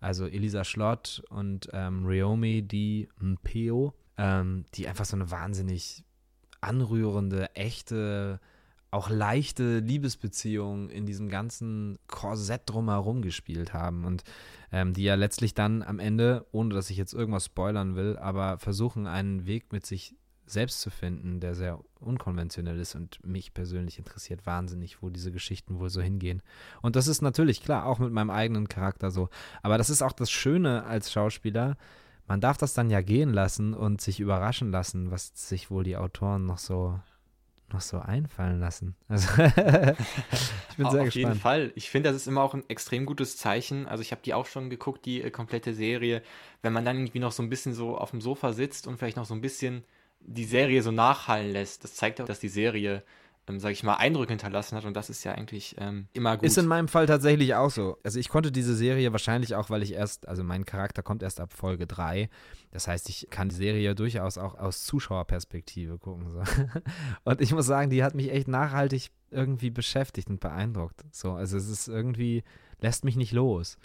also 0.00 0.26
Elisa 0.26 0.64
Schlott 0.64 1.22
und 1.28 1.68
ähm, 1.72 2.06
Ryomi 2.06 2.62
Di 2.62 3.08
Mpeo, 3.20 3.94
ähm, 4.16 4.64
die 4.74 4.86
einfach 4.86 5.04
so 5.04 5.16
eine 5.16 5.30
wahnsinnig 5.30 6.04
anrührende, 6.60 7.54
echte, 7.54 8.40
auch 8.90 9.10
leichte 9.10 9.80
Liebesbeziehung 9.80 10.88
in 10.88 11.04
diesem 11.04 11.28
ganzen 11.28 11.98
Korsett 12.06 12.62
drumherum 12.66 13.22
gespielt 13.22 13.74
haben 13.74 14.04
und 14.04 14.24
ähm, 14.72 14.94
die 14.94 15.02
ja 15.02 15.14
letztlich 15.14 15.54
dann 15.54 15.82
am 15.82 15.98
Ende, 15.98 16.46
ohne 16.52 16.74
dass 16.74 16.90
ich 16.90 16.96
jetzt 16.96 17.12
irgendwas 17.12 17.46
spoilern 17.46 17.96
will, 17.96 18.16
aber 18.16 18.58
versuchen 18.58 19.06
einen 19.06 19.46
Weg 19.46 19.72
mit 19.72 19.84
sich 19.84 20.16
selbst 20.46 20.80
zu 20.80 20.90
finden, 20.90 21.40
der 21.40 21.54
sehr 21.54 21.78
unkonventionell 22.00 22.80
ist 22.80 22.94
und 22.94 23.24
mich 23.24 23.52
persönlich 23.52 23.98
interessiert 23.98 24.46
wahnsinnig, 24.46 25.02
wo 25.02 25.10
diese 25.10 25.30
Geschichten 25.30 25.78
wohl 25.78 25.90
so 25.90 26.00
hingehen. 26.00 26.42
Und 26.80 26.96
das 26.96 27.06
ist 27.06 27.20
natürlich 27.20 27.62
klar, 27.62 27.84
auch 27.84 27.98
mit 27.98 28.12
meinem 28.12 28.30
eigenen 28.30 28.68
Charakter 28.68 29.10
so. 29.10 29.28
Aber 29.62 29.76
das 29.76 29.90
ist 29.90 30.00
auch 30.00 30.12
das 30.12 30.30
Schöne 30.30 30.84
als 30.84 31.12
Schauspieler. 31.12 31.76
Man 32.26 32.40
darf 32.40 32.56
das 32.56 32.74
dann 32.74 32.88
ja 32.90 33.02
gehen 33.02 33.32
lassen 33.32 33.74
und 33.74 34.00
sich 34.00 34.20
überraschen 34.20 34.70
lassen, 34.70 35.10
was 35.10 35.32
sich 35.34 35.70
wohl 35.70 35.84
die 35.84 35.96
Autoren 35.96 36.46
noch 36.46 36.58
so 36.58 36.98
noch 37.72 37.80
so 37.80 37.98
einfallen 37.98 38.60
lassen. 38.60 38.96
Also 39.08 39.28
ich 40.70 40.76
bin 40.76 40.90
sehr 40.90 41.00
Auf 41.00 41.06
gespannt. 41.06 41.08
Auf 41.08 41.14
jeden 41.14 41.34
Fall. 41.34 41.72
Ich 41.74 41.90
finde, 41.90 42.10
das 42.10 42.16
ist 42.16 42.28
immer 42.28 42.42
auch 42.42 42.54
ein 42.54 42.62
extrem 42.68 43.04
gutes 43.04 43.36
Zeichen. 43.36 43.86
Also 43.86 44.00
ich 44.00 44.12
habe 44.12 44.22
die 44.24 44.32
auch 44.32 44.46
schon 44.46 44.70
geguckt, 44.70 45.04
die 45.06 45.22
äh, 45.22 45.30
komplette 45.30 45.74
Serie. 45.74 46.22
Wenn 46.62 46.72
man 46.72 46.84
dann 46.84 46.96
irgendwie 46.98 47.18
noch 47.18 47.32
so 47.32 47.42
ein 47.42 47.48
bisschen 47.48 47.74
so 47.74 47.98
auf 47.98 48.12
dem 48.12 48.20
Sofa 48.20 48.52
sitzt 48.52 48.86
und 48.86 48.96
vielleicht 48.96 49.16
noch 49.16 49.24
so 49.24 49.34
ein 49.34 49.40
bisschen 49.40 49.84
die 50.20 50.44
Serie 50.44 50.82
so 50.82 50.92
nachhallen 50.92 51.50
lässt. 51.52 51.82
Das 51.82 51.94
zeigt 51.94 52.20
auch, 52.20 52.26
dass 52.26 52.38
die 52.38 52.48
Serie, 52.48 53.02
ähm, 53.48 53.60
sag 53.60 53.72
ich 53.72 53.82
mal, 53.82 53.94
Eindrücke 53.94 54.32
hinterlassen 54.32 54.76
hat 54.76 54.84
und 54.84 54.94
das 54.94 55.10
ist 55.10 55.24
ja 55.24 55.32
eigentlich 55.32 55.76
ähm, 55.78 56.08
immer 56.12 56.36
gut. 56.36 56.46
Ist 56.46 56.58
in 56.58 56.66
meinem 56.66 56.88
Fall 56.88 57.06
tatsächlich 57.06 57.54
auch 57.54 57.70
so. 57.70 57.98
Also 58.04 58.18
ich 58.18 58.28
konnte 58.28 58.52
diese 58.52 58.74
Serie 58.74 59.12
wahrscheinlich 59.12 59.54
auch, 59.54 59.70
weil 59.70 59.82
ich 59.82 59.92
erst, 59.92 60.28
also 60.28 60.44
mein 60.44 60.64
Charakter 60.64 61.02
kommt 61.02 61.22
erst 61.22 61.40
ab 61.40 61.52
Folge 61.52 61.86
3. 61.86 62.28
Das 62.70 62.86
heißt, 62.86 63.08
ich 63.08 63.28
kann 63.30 63.48
die 63.48 63.54
Serie 63.54 63.94
durchaus 63.94 64.38
auch 64.38 64.54
aus 64.56 64.84
Zuschauerperspektive 64.84 65.98
gucken. 65.98 66.30
So. 66.32 66.42
Und 67.24 67.40
ich 67.40 67.52
muss 67.52 67.66
sagen, 67.66 67.90
die 67.90 68.04
hat 68.04 68.14
mich 68.14 68.30
echt 68.30 68.48
nachhaltig 68.48 69.10
irgendwie 69.30 69.70
beschäftigt 69.70 70.28
und 70.28 70.40
beeindruckt. 70.40 71.04
So, 71.10 71.32
also 71.32 71.56
es 71.56 71.68
ist 71.68 71.88
irgendwie, 71.88 72.44
lässt 72.80 73.04
mich 73.04 73.16
nicht 73.16 73.32
los. 73.32 73.76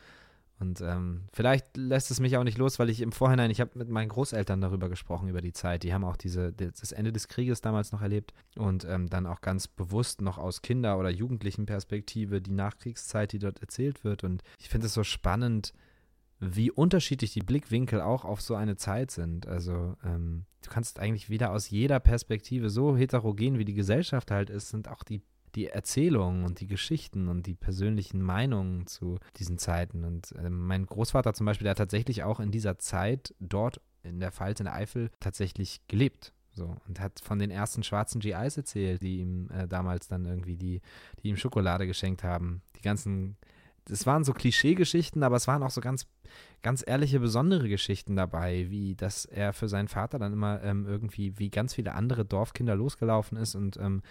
Und 0.60 0.82
ähm, 0.82 1.24
vielleicht 1.34 1.76
lässt 1.76 2.12
es 2.12 2.20
mich 2.20 2.38
auch 2.38 2.44
nicht 2.44 2.58
los, 2.58 2.80
weil 2.80 2.90
ich 2.90 3.02
im 3.02 3.12
Vorhinein, 3.12 3.52
ich 3.52 3.60
habe 3.60 3.72
mit 3.76 3.90
meinen 3.90 4.10
Großeltern 4.10 4.62
darüber 4.62 4.88
gesprochen, 4.88 5.28
über 5.28 5.42
die 5.42 5.52
Zeit. 5.52 5.84
Die 5.84 5.94
haben 5.94 6.06
auch 6.06 6.16
diese, 6.16 6.54
das 6.54 6.92
Ende 6.92 7.12
des 7.12 7.28
Krieges 7.28 7.62
damals 7.62 7.92
noch 7.92 8.02
erlebt 8.02 8.34
und 8.56 8.86
ähm, 8.86 9.10
dann 9.10 9.26
auch 9.26 9.42
ganz 9.42 9.68
bewusst 9.68 10.22
noch 10.22 10.38
aus 10.38 10.62
Kinder- 10.62 10.98
oder 10.98 11.10
Jugendlichenperspektive 11.10 12.42
die 12.42 12.52
Nachkriegszeit, 12.52 13.34
die 13.34 13.40
dort 13.40 13.60
erzählt 13.60 14.04
wird. 14.04 14.24
Und 14.24 14.44
ich 14.60 14.70
finde 14.70 14.88
es 14.88 14.94
so 14.94 15.04
spannend, 15.04 15.74
wie 16.40 16.72
unterschiedlich 16.72 17.34
die 17.34 17.42
Blickwinkel 17.42 18.02
auch 18.02 18.26
auf 18.26 18.42
so 18.42 18.56
eine 18.56 18.76
Zeit 18.76 19.12
sind. 19.12 19.48
Also 19.48 19.96
ähm, 20.04 20.46
du 20.62 20.70
kannst 20.70 21.00
eigentlich 21.00 21.30
wieder 21.30 21.52
aus 21.52 21.70
jeder 21.70 22.00
Perspektive, 22.00 22.70
so 22.70 22.96
heterogen 22.96 23.58
wie 23.58 23.66
die 23.66 23.74
Gesellschaft 23.74 24.32
halt 24.32 24.50
ist, 24.50 24.70
sind 24.70 24.88
auch 24.88 25.04
die 25.04 25.22
die 25.56 25.68
Erzählungen 25.68 26.46
und 26.46 26.60
die 26.60 26.68
Geschichten 26.68 27.28
und 27.28 27.46
die 27.46 27.56
persönlichen 27.56 28.22
Meinungen 28.22 28.88
zu 28.88 29.20
diesen 29.38 29.58
Zeiten. 29.58 30.04
Und 30.04 30.34
äh, 30.34 30.50
mein 30.50 30.86
Großvater 30.86 31.34
zum 31.34 31.46
Beispiel, 31.46 31.66
der 31.66 31.72
hat 31.72 31.78
tatsächlich 31.78 32.24
auch 32.24 32.40
in 32.40 32.52
dieser 32.52 32.78
Zeit 32.80 33.34
dort 33.40 33.82
in 34.04 34.20
der 34.20 34.32
Pfalz, 34.32 34.60
in 34.60 34.66
der 34.66 34.76
Eifel, 34.76 35.12
tatsächlich 35.20 35.82
gelebt. 35.88 36.34
So, 36.56 36.76
und 36.88 37.00
hat 37.00 37.20
von 37.24 37.40
den 37.40 37.50
ersten 37.50 37.82
schwarzen 37.82 38.20
GIs 38.20 38.58
erzählt, 38.58 39.02
die 39.02 39.20
ihm 39.20 39.50
äh, 39.50 39.68
damals 39.68 40.08
dann 40.08 40.26
irgendwie 40.26 40.56
die, 40.56 40.82
die 41.22 41.30
ihm 41.30 41.38
Schokolade 41.38 41.88
geschenkt 41.88 42.24
haben. 42.24 42.62
Die 42.76 42.82
ganzen, 42.82 43.38
es 43.90 44.06
waren 44.06 44.24
so 44.24 44.34
Klischeegeschichten, 44.34 45.24
aber 45.24 45.36
es 45.36 45.48
waren 45.48 45.64
auch 45.64 45.70
so 45.70 45.82
ganz, 45.82 46.08
ganz 46.62 46.84
ehrliche, 46.86 47.20
besondere 47.20 47.70
Geschichten 47.70 48.16
dabei, 48.16 48.68
wie 48.70 48.96
dass 48.96 49.26
er 49.26 49.54
für 49.54 49.68
seinen 49.68 49.88
Vater 49.88 50.20
dann 50.20 50.34
immer 50.34 50.62
ähm, 50.64 50.86
irgendwie 50.88 51.38
wie 51.38 51.50
ganz 51.50 51.74
viele 51.74 51.94
andere 51.94 52.26
Dorfkinder 52.26 52.76
losgelaufen 52.76 53.38
ist 53.38 53.56
und 53.56 53.78
ähm, 53.78 54.02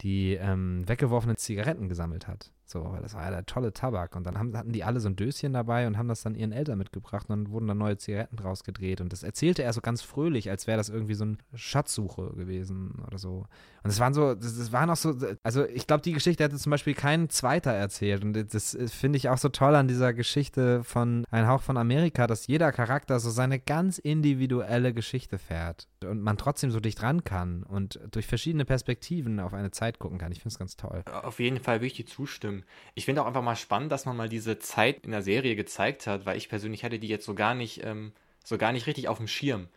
die 0.00 0.34
ähm, 0.34 0.88
weggeworfenen 0.88 1.36
Zigaretten 1.36 1.88
gesammelt 1.88 2.28
hat. 2.28 2.52
So, 2.68 2.84
weil 2.92 3.00
das 3.00 3.14
war 3.14 3.22
ja 3.22 3.30
der 3.30 3.46
tolle 3.46 3.72
Tabak. 3.72 4.16
Und 4.16 4.26
dann 4.26 4.36
haben, 4.38 4.56
hatten 4.56 4.72
die 4.72 4.82
alle 4.82 4.98
so 4.98 5.08
ein 5.08 5.14
Döschen 5.14 5.52
dabei 5.52 5.86
und 5.86 5.96
haben 5.96 6.08
das 6.08 6.22
dann 6.22 6.34
ihren 6.34 6.50
Eltern 6.50 6.78
mitgebracht 6.78 7.26
und 7.28 7.44
dann 7.44 7.52
wurden 7.52 7.68
dann 7.68 7.78
neue 7.78 7.96
Zigaretten 7.96 8.36
draus 8.36 8.64
gedreht. 8.64 9.00
Und 9.00 9.12
das 9.12 9.22
erzählte 9.22 9.62
er 9.62 9.72
so 9.72 9.80
ganz 9.80 10.02
fröhlich, 10.02 10.50
als 10.50 10.66
wäre 10.66 10.76
das 10.76 10.88
irgendwie 10.88 11.14
so 11.14 11.24
eine 11.24 11.36
Schatzsuche 11.54 12.32
gewesen 12.34 13.02
oder 13.06 13.18
so. 13.18 13.46
Und 13.84 13.90
es 13.90 14.00
waren 14.00 14.14
so, 14.14 14.34
das, 14.34 14.58
das 14.58 14.72
waren 14.72 14.90
auch 14.90 14.96
so, 14.96 15.14
also 15.44 15.64
ich 15.64 15.86
glaube, 15.86 16.02
die 16.02 16.12
Geschichte 16.12 16.42
hätte 16.42 16.56
zum 16.56 16.70
Beispiel 16.70 16.94
kein 16.94 17.30
Zweiter 17.30 17.70
erzählt. 17.70 18.24
Und 18.24 18.52
das 18.52 18.76
finde 18.86 19.16
ich 19.16 19.28
auch 19.28 19.38
so 19.38 19.48
toll 19.48 19.76
an 19.76 19.86
dieser 19.86 20.12
Geschichte 20.12 20.82
von 20.82 21.24
Ein 21.30 21.46
Hauch 21.46 21.62
von 21.62 21.76
Amerika, 21.76 22.26
dass 22.26 22.48
jeder 22.48 22.72
Charakter 22.72 23.20
so 23.20 23.30
seine 23.30 23.60
ganz 23.60 23.98
individuelle 23.98 24.92
Geschichte 24.92 25.38
fährt 25.38 25.86
und 26.04 26.20
man 26.20 26.36
trotzdem 26.36 26.72
so 26.72 26.80
dicht 26.80 27.00
ran 27.02 27.22
kann 27.22 27.62
und 27.62 28.00
durch 28.10 28.26
verschiedene 28.26 28.64
Perspektiven 28.64 29.38
auf 29.38 29.54
eine 29.54 29.70
Zeit 29.70 30.00
gucken 30.00 30.18
kann. 30.18 30.32
Ich 30.32 30.38
finde 30.38 30.52
es 30.52 30.58
ganz 30.58 30.76
toll. 30.76 31.02
Auf 31.22 31.38
jeden 31.38 31.60
Fall 31.60 31.76
würde 31.76 31.86
ich 31.86 31.94
dir 31.94 32.06
zustimmen. 32.06 32.55
Ich 32.94 33.04
finde 33.04 33.22
auch 33.22 33.26
einfach 33.26 33.42
mal 33.42 33.56
spannend, 33.56 33.92
dass 33.92 34.06
man 34.06 34.16
mal 34.16 34.28
diese 34.28 34.58
Zeit 34.58 35.04
in 35.04 35.10
der 35.10 35.22
Serie 35.22 35.56
gezeigt 35.56 36.06
hat, 36.06 36.26
weil 36.26 36.36
ich 36.36 36.48
persönlich 36.48 36.84
hatte 36.84 36.98
die 36.98 37.08
jetzt 37.08 37.26
so 37.26 37.34
gar 37.34 37.54
nicht, 37.54 37.84
ähm, 37.84 38.12
so 38.44 38.58
gar 38.58 38.72
nicht 38.72 38.86
richtig 38.86 39.08
auf 39.08 39.18
dem 39.18 39.28
Schirm. 39.28 39.68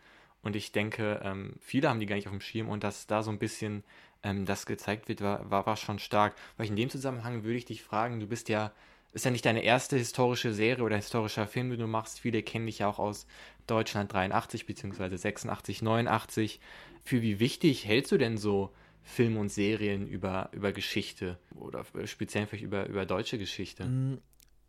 Und 0.42 0.56
ich 0.56 0.72
denke, 0.72 1.20
ähm, 1.22 1.54
viele 1.60 1.88
haben 1.88 2.00
die 2.00 2.06
gar 2.06 2.16
nicht 2.16 2.26
auf 2.26 2.32
dem 2.32 2.40
Schirm 2.40 2.68
und 2.68 2.82
dass 2.82 3.06
da 3.06 3.22
so 3.22 3.30
ein 3.30 3.38
bisschen 3.38 3.84
ähm, 4.22 4.46
das 4.46 4.66
gezeigt 4.66 5.08
wird, 5.08 5.20
war, 5.20 5.50
war, 5.50 5.66
war 5.66 5.76
schon 5.76 5.98
stark. 5.98 6.34
Weil 6.56 6.66
in 6.66 6.76
dem 6.76 6.90
Zusammenhang 6.90 7.44
würde 7.44 7.58
ich 7.58 7.64
dich 7.66 7.82
fragen, 7.82 8.20
du 8.20 8.26
bist 8.26 8.48
ja, 8.48 8.72
ist 9.12 9.24
ja 9.24 9.30
nicht 9.30 9.44
deine 9.44 9.62
erste 9.62 9.96
historische 9.96 10.52
Serie 10.52 10.84
oder 10.84 10.96
historischer 10.96 11.46
Film, 11.46 11.70
den 11.70 11.80
du 11.80 11.86
machst. 11.86 12.20
Viele 12.20 12.42
kennen 12.42 12.66
dich 12.66 12.78
ja 12.80 12.88
auch 12.88 12.98
aus 12.98 13.26
Deutschland 13.66 14.12
83 14.12 14.66
bzw. 14.66 15.16
86, 15.16 15.82
89. 15.82 16.60
Für 17.04 17.22
wie 17.22 17.40
wichtig 17.40 17.86
hältst 17.86 18.12
du 18.12 18.18
denn 18.18 18.38
so 18.38 18.72
Filme 19.02 19.40
und 19.40 19.50
Serien 19.50 20.06
über, 20.06 20.50
über 20.52 20.72
Geschichte 20.72 21.38
oder 21.54 21.84
speziell 22.04 22.46
vielleicht 22.46 22.64
über, 22.64 22.86
über 22.86 23.06
deutsche 23.06 23.38
Geschichte? 23.38 23.84
Mm, 23.84 24.18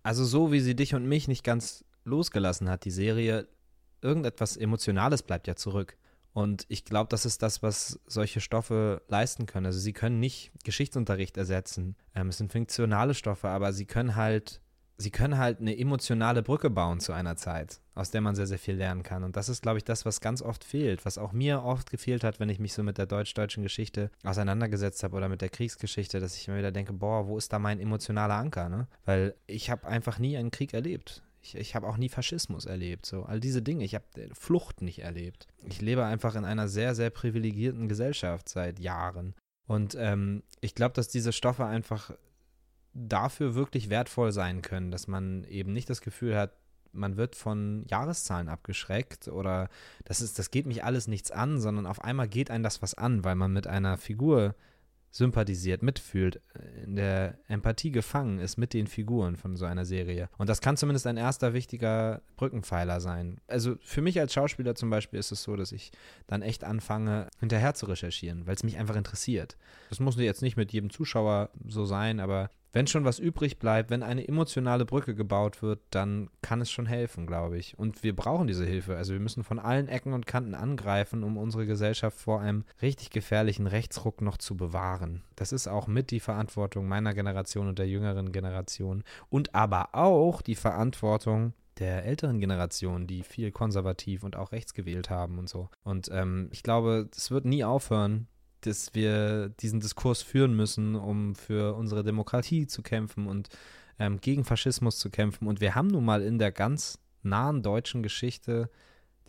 also 0.03 0.25
so 0.25 0.51
wie 0.51 0.59
sie 0.59 0.75
dich 0.75 0.95
und 0.95 1.07
mich 1.07 1.27
nicht 1.27 1.43
ganz 1.43 1.85
losgelassen 2.03 2.69
hat, 2.69 2.85
die 2.85 2.91
Serie, 2.91 3.47
irgendetwas 4.01 4.57
Emotionales 4.57 5.23
bleibt 5.23 5.47
ja 5.47 5.55
zurück. 5.55 5.97
Und 6.33 6.65
ich 6.69 6.85
glaube, 6.85 7.09
das 7.09 7.25
ist 7.25 7.41
das, 7.43 7.61
was 7.61 8.00
solche 8.07 8.39
Stoffe 8.39 9.01
leisten 9.09 9.45
können. 9.45 9.65
Also 9.65 9.79
sie 9.79 9.93
können 9.93 10.19
nicht 10.19 10.51
Geschichtsunterricht 10.63 11.35
ersetzen. 11.38 11.95
Ähm, 12.15 12.29
es 12.29 12.38
sind 12.38 12.51
fiktionale 12.51 13.13
Stoffe, 13.13 13.50
aber 13.50 13.73
sie 13.73 13.85
können 13.85 14.15
halt, 14.15 14.61
sie 14.98 15.12
können 15.12 15.38
halt 15.38 15.60
eine 15.60 15.77
emotionale 15.77 16.43
Brücke 16.43 16.69
bauen 16.69 17.00
zu 17.00 17.13
einer 17.13 17.36
Zeit, 17.36 17.79
aus 17.95 18.12
der 18.12 18.21
man 18.21 18.36
sehr, 18.36 18.48
sehr 18.48 18.60
viel 18.60 18.75
lernen 18.75 19.03
kann. 19.03 19.24
Und 19.24 19.36
das 19.36 19.50
ist, 19.50 19.62
glaube 19.62 19.77
ich, 19.77 19.83
das, 19.83 20.05
was 20.05 20.21
ganz 20.21 20.41
oft 20.41 20.63
fehlt, 20.63 21.05
was 21.05 21.17
auch 21.17 21.31
mir 21.31 21.63
oft 21.63 21.89
gefehlt 21.89 22.24
hat, 22.24 22.39
wenn 22.39 22.50
ich 22.50 22.60
mich 22.60 22.74
so 22.74 22.83
mit 22.83 22.98
der 22.98 23.05
deutsch-deutschen 23.05 23.63
Geschichte 23.63 24.12
auseinandergesetzt 24.24 25.03
habe 25.03 25.15
oder 25.15 25.29
mit 25.29 25.41
der 25.41 25.50
Kriegsgeschichte, 25.50 26.19
dass 26.19 26.36
ich 26.36 26.48
mir 26.48 26.57
wieder 26.57 26.71
denke, 26.71 26.93
boah, 26.93 27.27
wo 27.27 27.38
ist 27.38 27.51
da 27.51 27.60
mein 27.60 27.79
emotionaler 27.79 28.36
Anker? 28.36 28.69
Ne? 28.69 28.88
Weil 29.05 29.36
ich 29.48 29.69
habe 29.69 29.88
einfach 29.88 30.19
nie 30.19 30.38
einen 30.38 30.51
Krieg 30.51 30.74
erlebt. 30.74 31.24
Ich, 31.43 31.55
ich 31.55 31.75
habe 31.75 31.88
auch 31.88 31.98
nie 31.98 32.10
Faschismus 32.10 32.65
erlebt. 32.65 33.05
So, 33.05 33.24
all 33.24 33.39
diese 33.39 33.62
Dinge. 33.62 33.83
Ich 33.83 33.95
habe 33.95 34.05
Flucht 34.33 34.81
nicht 34.81 35.00
erlebt. 35.00 35.48
Ich 35.65 35.81
lebe 35.81 36.05
einfach 36.05 36.36
in 36.36 36.45
einer 36.45 36.67
sehr, 36.67 36.93
sehr 36.93 37.10
privilegierten 37.10 37.88
Gesellschaft 37.88 38.48
seit 38.48 38.79
Jahren. 38.79 39.33
Und 39.67 39.95
ähm, 39.98 40.43
ich 40.60 40.75
glaube, 40.75 40.93
dass 40.93 41.07
diese 41.07 41.31
Stoffe 41.31 41.65
einfach 41.65 42.12
dafür 42.93 43.55
wirklich 43.55 43.89
wertvoll 43.89 44.31
sein 44.31 44.62
können, 44.62 44.91
dass 44.91 45.07
man 45.07 45.43
eben 45.45 45.74
nicht 45.74 45.89
das 45.89 46.01
Gefühl 46.01 46.38
hat, 46.38 46.51
man 46.93 47.15
wird 47.15 47.36
von 47.36 47.86
Jahreszahlen 47.88 48.50
abgeschreckt 48.50 49.29
oder 49.29 49.69
das 50.03 50.21
ist, 50.21 50.38
das 50.39 50.51
geht 50.51 50.65
mich 50.65 50.83
alles 50.83 51.07
nichts 51.07 51.31
an, 51.31 51.60
sondern 51.60 51.86
auf 51.86 52.03
einmal 52.03 52.27
geht 52.27 52.51
einem 52.51 52.63
das 52.63 52.81
was 52.81 52.93
an, 52.93 53.24
weil 53.24 53.36
man 53.36 53.53
mit 53.53 53.65
einer 53.65 53.98
Figur 53.98 54.55
sympathisiert, 55.12 55.83
mitfühlt, 55.83 56.41
in 56.86 56.95
der 56.95 57.38
Empathie 57.50 57.91
gefangen 57.91 58.39
ist 58.39 58.57
mit 58.57 58.74
den 58.74 58.88
Figuren 58.88 59.36
von 59.36 59.57
so 59.57 59.65
einer 59.65 59.83
Serie. 59.83 60.29
Und 60.38 60.48
das 60.48 60.62
kann 60.62 60.77
zumindest 60.77 61.05
ein 61.05 61.17
erster 61.17 61.53
wichtiger 61.53 62.21
Brückenpfeiler 62.38 63.01
sein. 63.01 63.41
Also 63.48 63.75
für 63.81 64.01
mich 64.01 64.19
als 64.19 64.33
Schauspieler 64.33 64.74
zum 64.74 64.89
Beispiel 64.89 65.19
ist 65.19 65.33
es 65.33 65.43
so, 65.43 65.57
dass 65.57 65.74
ich 65.74 65.91
dann 66.27 66.41
echt 66.41 66.63
anfange, 66.63 67.27
hinterher 67.41 67.74
zu 67.74 67.88
recherchieren, 67.88 68.48
weil 68.48 68.55
es 68.55 68.63
mich 68.63 68.77
einfach 68.77 68.95
interessiert. 68.95 69.57
Das 69.89 70.00
muss 70.00 70.15
jetzt 70.15 70.41
nicht 70.41 70.55
mit 70.55 70.71
jedem 70.71 70.89
Zuschauer 70.89 71.50
so 71.67 71.86
sein, 71.86 72.21
aber 72.21 72.50
wenn 72.73 72.87
schon 72.87 73.05
was 73.05 73.19
übrig 73.19 73.59
bleibt, 73.59 73.89
wenn 73.89 74.03
eine 74.03 74.27
emotionale 74.27 74.85
Brücke 74.85 75.15
gebaut 75.15 75.61
wird, 75.61 75.79
dann 75.91 76.29
kann 76.41 76.61
es 76.61 76.71
schon 76.71 76.85
helfen, 76.85 77.27
glaube 77.27 77.57
ich. 77.57 77.77
Und 77.77 78.03
wir 78.03 78.15
brauchen 78.15 78.47
diese 78.47 78.65
Hilfe. 78.65 78.95
Also 78.95 79.13
wir 79.13 79.19
müssen 79.19 79.43
von 79.43 79.59
allen 79.59 79.87
Ecken 79.87 80.13
und 80.13 80.25
Kanten 80.25 80.55
angreifen, 80.55 81.23
um 81.23 81.37
unsere 81.37 81.65
Gesellschaft 81.65 82.17
vor 82.17 82.41
einem 82.41 82.63
richtig 82.81 83.09
gefährlichen 83.09 83.67
Rechtsruck 83.67 84.21
noch 84.21 84.37
zu 84.37 84.55
bewahren. 84.55 85.23
Das 85.35 85.51
ist 85.51 85.67
auch 85.67 85.87
mit 85.87 86.11
die 86.11 86.19
Verantwortung 86.19 86.87
meiner 86.87 87.13
Generation 87.13 87.67
und 87.67 87.79
der 87.79 87.87
jüngeren 87.87 88.31
Generation 88.31 89.03
und 89.29 89.53
aber 89.55 89.89
auch 89.93 90.41
die 90.41 90.55
Verantwortung 90.55 91.53
der 91.79 92.05
älteren 92.05 92.39
Generation, 92.39 93.07
die 93.07 93.23
viel 93.23 93.51
konservativ 93.51 94.23
und 94.23 94.35
auch 94.35 94.51
rechts 94.51 94.73
gewählt 94.73 95.09
haben 95.09 95.39
und 95.39 95.49
so. 95.49 95.69
Und 95.83 96.09
ähm, 96.11 96.47
ich 96.51 96.63
glaube, 96.63 97.09
es 97.15 97.31
wird 97.31 97.45
nie 97.45 97.63
aufhören, 97.63 98.27
dass 98.61 98.93
wir 98.93 99.49
diesen 99.49 99.79
Diskurs 99.79 100.21
führen 100.21 100.55
müssen, 100.55 100.95
um 100.95 101.35
für 101.35 101.75
unsere 101.75 102.03
Demokratie 102.03 102.67
zu 102.67 102.81
kämpfen 102.81 103.27
und 103.27 103.49
ähm, 103.99 104.19
gegen 104.19 104.43
Faschismus 104.43 104.97
zu 104.97 105.09
kämpfen. 105.09 105.47
Und 105.47 105.61
wir 105.61 105.75
haben 105.75 105.87
nun 105.87 106.05
mal 106.05 106.21
in 106.21 106.39
der 106.39 106.51
ganz 106.51 106.99
nahen 107.23 107.61
deutschen 107.61 108.03
Geschichte 108.03 108.69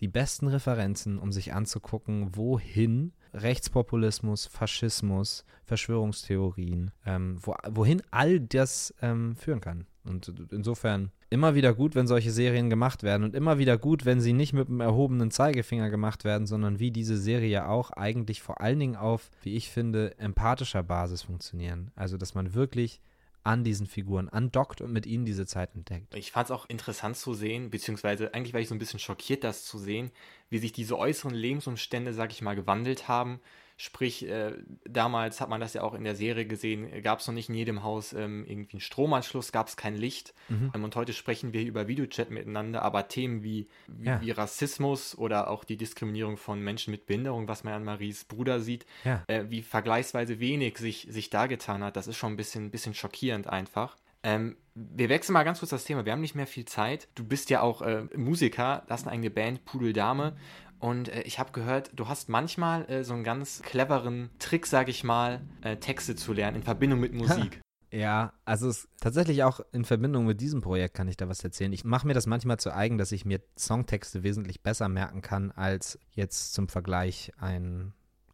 die 0.01 0.09
besten 0.09 0.49
Referenzen, 0.49 1.19
um 1.19 1.31
sich 1.31 1.53
anzugucken, 1.53 2.35
wohin 2.35 3.13
Rechtspopulismus, 3.35 4.47
Faschismus, 4.47 5.45
Verschwörungstheorien, 5.65 6.91
ähm, 7.07 7.39
wo, 7.41 7.55
wohin 7.71 8.03
all 8.11 8.41
das 8.41 8.95
ähm, 9.01 9.37
führen 9.37 9.61
kann. 9.61 9.87
Und 10.05 10.33
insofern 10.51 11.13
immer 11.33 11.55
wieder 11.55 11.75
gut, 11.75 11.95
wenn 11.95 12.07
solche 12.07 12.31
Serien 12.31 12.71
gemacht 12.71 13.03
werden 13.03 13.25
und 13.25 13.35
immer 13.35 13.59
wieder 13.59 13.79
gut, 13.79 14.05
wenn 14.05 14.21
sie 14.21 14.33
nicht 14.33 14.53
mit 14.53 14.69
dem 14.69 14.81
erhobenen 14.81 15.31
Zeigefinger 15.31 15.91
gemacht 15.91 16.25
werden, 16.25 16.47
sondern 16.47 16.79
wie 16.79 16.91
diese 16.91 17.17
Serie 17.17 17.69
auch 17.69 17.91
eigentlich 17.91 18.43
vor 18.43 18.61
allen 18.61 18.79
Dingen 18.79 18.97
auf, 18.97 19.31
wie 19.43 19.57
ich 19.57 19.71
finde, 19.71 20.17
empathischer 20.19 20.83
Basis 20.83 21.23
funktionieren. 21.23 21.91
Also, 21.97 22.17
dass 22.17 22.35
man 22.35 22.55
wirklich 22.55 23.01
an 23.45 23.65
diesen 23.65 23.87
Figuren 23.87 24.29
andockt 24.29 24.81
und 24.81 24.93
mit 24.93 25.07
ihnen 25.07 25.25
diese 25.25 25.47
Zeit 25.47 25.75
entdeckt. 25.75 26.15
Ich 26.15 26.31
fand 26.31 26.47
es 26.47 26.51
auch 26.53 26.69
interessant 26.69 27.17
zu 27.17 27.35
sehen, 27.35 27.71
beziehungsweise 27.71 28.35
eigentlich 28.35 28.53
war 28.53 28.61
ich 28.61 28.69
so 28.69 28.75
ein 28.75 28.79
bisschen 28.79 29.01
schockiert, 29.01 29.43
das 29.43 29.65
zu 29.65 29.79
sehen, 29.79 30.13
wie 30.49 30.59
sich 30.59 30.73
diese 30.73 30.97
äußeren 30.97 31.35
Lebensumstände, 31.35 32.15
sag 32.15 32.31
ich 32.31 32.43
mal, 32.43 32.55
gewandelt 32.55 33.09
haben 33.09 33.41
Sprich, 33.77 34.29
äh, 34.29 34.53
damals 34.85 35.41
hat 35.41 35.49
man 35.49 35.61
das 35.61 35.75
ja 35.75 35.83
auch 35.83 35.95
in 35.95 36.05
der 36.05 36.15
Serie 36.15 36.47
gesehen, 36.47 37.03
gab 37.03 37.21
es 37.21 37.27
noch 37.27 37.35
nicht 37.35 37.49
in 37.49 37.55
jedem 37.55 37.83
Haus 37.83 38.13
ähm, 38.13 38.45
irgendwie 38.47 38.75
einen 38.75 38.81
Stromanschluss, 38.81 39.53
gab 39.53 39.69
es 39.69 39.77
kein 39.77 39.97
Licht. 39.97 40.35
Mhm. 40.49 40.71
Ähm, 40.75 40.85
und 40.85 40.97
heute 40.97 41.13
sprechen 41.13 41.53
wir 41.53 41.63
über 41.63 41.89
Videochat 41.89 42.31
miteinander, 42.31 42.83
aber 42.83 43.09
Themen 43.09 43.43
wie, 43.43 43.69
wie, 43.89 44.07
ja. 44.07 44.21
wie, 44.21 44.31
Rassismus 44.31 45.17
oder 45.17 45.49
auch 45.49 45.65
die 45.65 45.77
Diskriminierung 45.77 46.37
von 46.37 46.61
Menschen 46.61 46.91
mit 46.91 47.07
Behinderung, 47.07 47.49
was 47.49 47.65
man 47.65 47.75
an 47.75 47.85
Maries 47.85 48.25
Bruder 48.25 48.61
sieht, 48.61 48.87
ja. 49.05 49.23
äh, 49.27 49.45
wie 49.49 49.63
vergleichsweise 49.63 50.41
wenig 50.41 50.79
sich, 50.79 51.07
sich 51.11 51.31
da 51.31 51.47
getan 51.47 51.83
hat, 51.83 51.97
das 51.97 52.07
ist 52.07 52.17
schon 52.17 52.33
ein 52.33 52.37
bisschen, 52.37 52.71
bisschen 52.71 52.95
schockierend 52.95 53.47
einfach. 53.47 53.97
Ähm, 54.23 54.57
wir 54.75 55.09
wechseln 55.09 55.35
mal 55.35 55.43
ganz 55.43 55.59
kurz 55.59 55.71
das 55.71 55.85
Thema. 55.85 56.05
Wir 56.05 56.13
haben 56.13 56.21
nicht 56.21 56.35
mehr 56.35 56.47
viel 56.47 56.65
Zeit. 56.65 57.09
Du 57.15 57.25
bist 57.25 57.51
ja 57.51 57.61
auch 57.61 57.83
äh, 57.83 58.05
Musiker, 58.17 58.85
hast 58.89 59.05
eine 59.05 59.13
eigene 59.13 59.31
Band, 59.31 59.65
Pudel 59.65 59.93
Dame. 59.93 60.37
Und 60.83 61.11
äh, 61.11 61.23
ich 61.23 61.39
habe 61.39 61.53
gehört, 61.53 61.93
du 61.95 62.09
hast 62.09 62.29
manchmal 62.29 62.91
äh, 62.91 63.05
so 63.05 63.15
einen 63.15 63.23
ganz 63.23 63.63
cleveren 63.63 64.31
Trick, 64.41 64.67
sage 64.67 64.91
ich 64.91 65.05
mal, 65.05 65.41
äh, 65.61 65.77
Texte 65.77 66.17
zu 66.17 66.33
lernen 66.33 66.57
in 66.57 66.63
Verbindung 66.65 66.99
mit 66.99 67.13
Musik. 67.15 67.61
Ja, 67.93 68.33
also 68.45 68.69
es, 68.69 68.89
tatsächlich 69.01 69.45
auch 69.45 69.61
in 69.71 69.85
Verbindung 69.85 70.27
mit 70.27 70.41
diesem 70.41 70.61
Projekt 70.61 70.95
kann 70.95 71.07
ich 71.07 71.17
da 71.17 71.29
was 71.29 71.45
erzählen. 71.45 71.73
Ich 71.73 71.85
mache 71.85 72.05
mir 72.05 72.15
das 72.15 72.27
manchmal 72.27 72.59
zu 72.59 72.75
eigen, 72.75 72.99
dass 72.99 73.13
ich 73.13 73.25
mir 73.25 73.41
Songtexte 73.57 74.25
wesentlich 74.25 74.65
besser 74.65 74.89
merken 74.89 75.23
kann 75.23 75.53
als 75.53 76.01
jetzt 76.11 76.53
zum 76.53 76.69
Vergleich 76.69 77.31
ein 77.39 77.93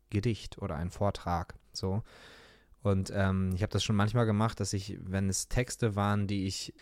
Gedicht 0.08 0.56
oder 0.56 0.76
ein 0.76 0.88
Vortrag. 0.88 1.54
So. 1.74 2.02
Und 2.82 3.12
ähm, 3.14 3.52
ich 3.54 3.60
habe 3.60 3.72
das 3.72 3.84
schon 3.84 3.96
manchmal 3.96 4.24
gemacht, 4.24 4.58
dass 4.60 4.72
ich, 4.72 4.96
wenn 5.02 5.28
es 5.28 5.48
Texte 5.48 5.96
waren, 5.96 6.26
die 6.26 6.46
ich, 6.46 6.72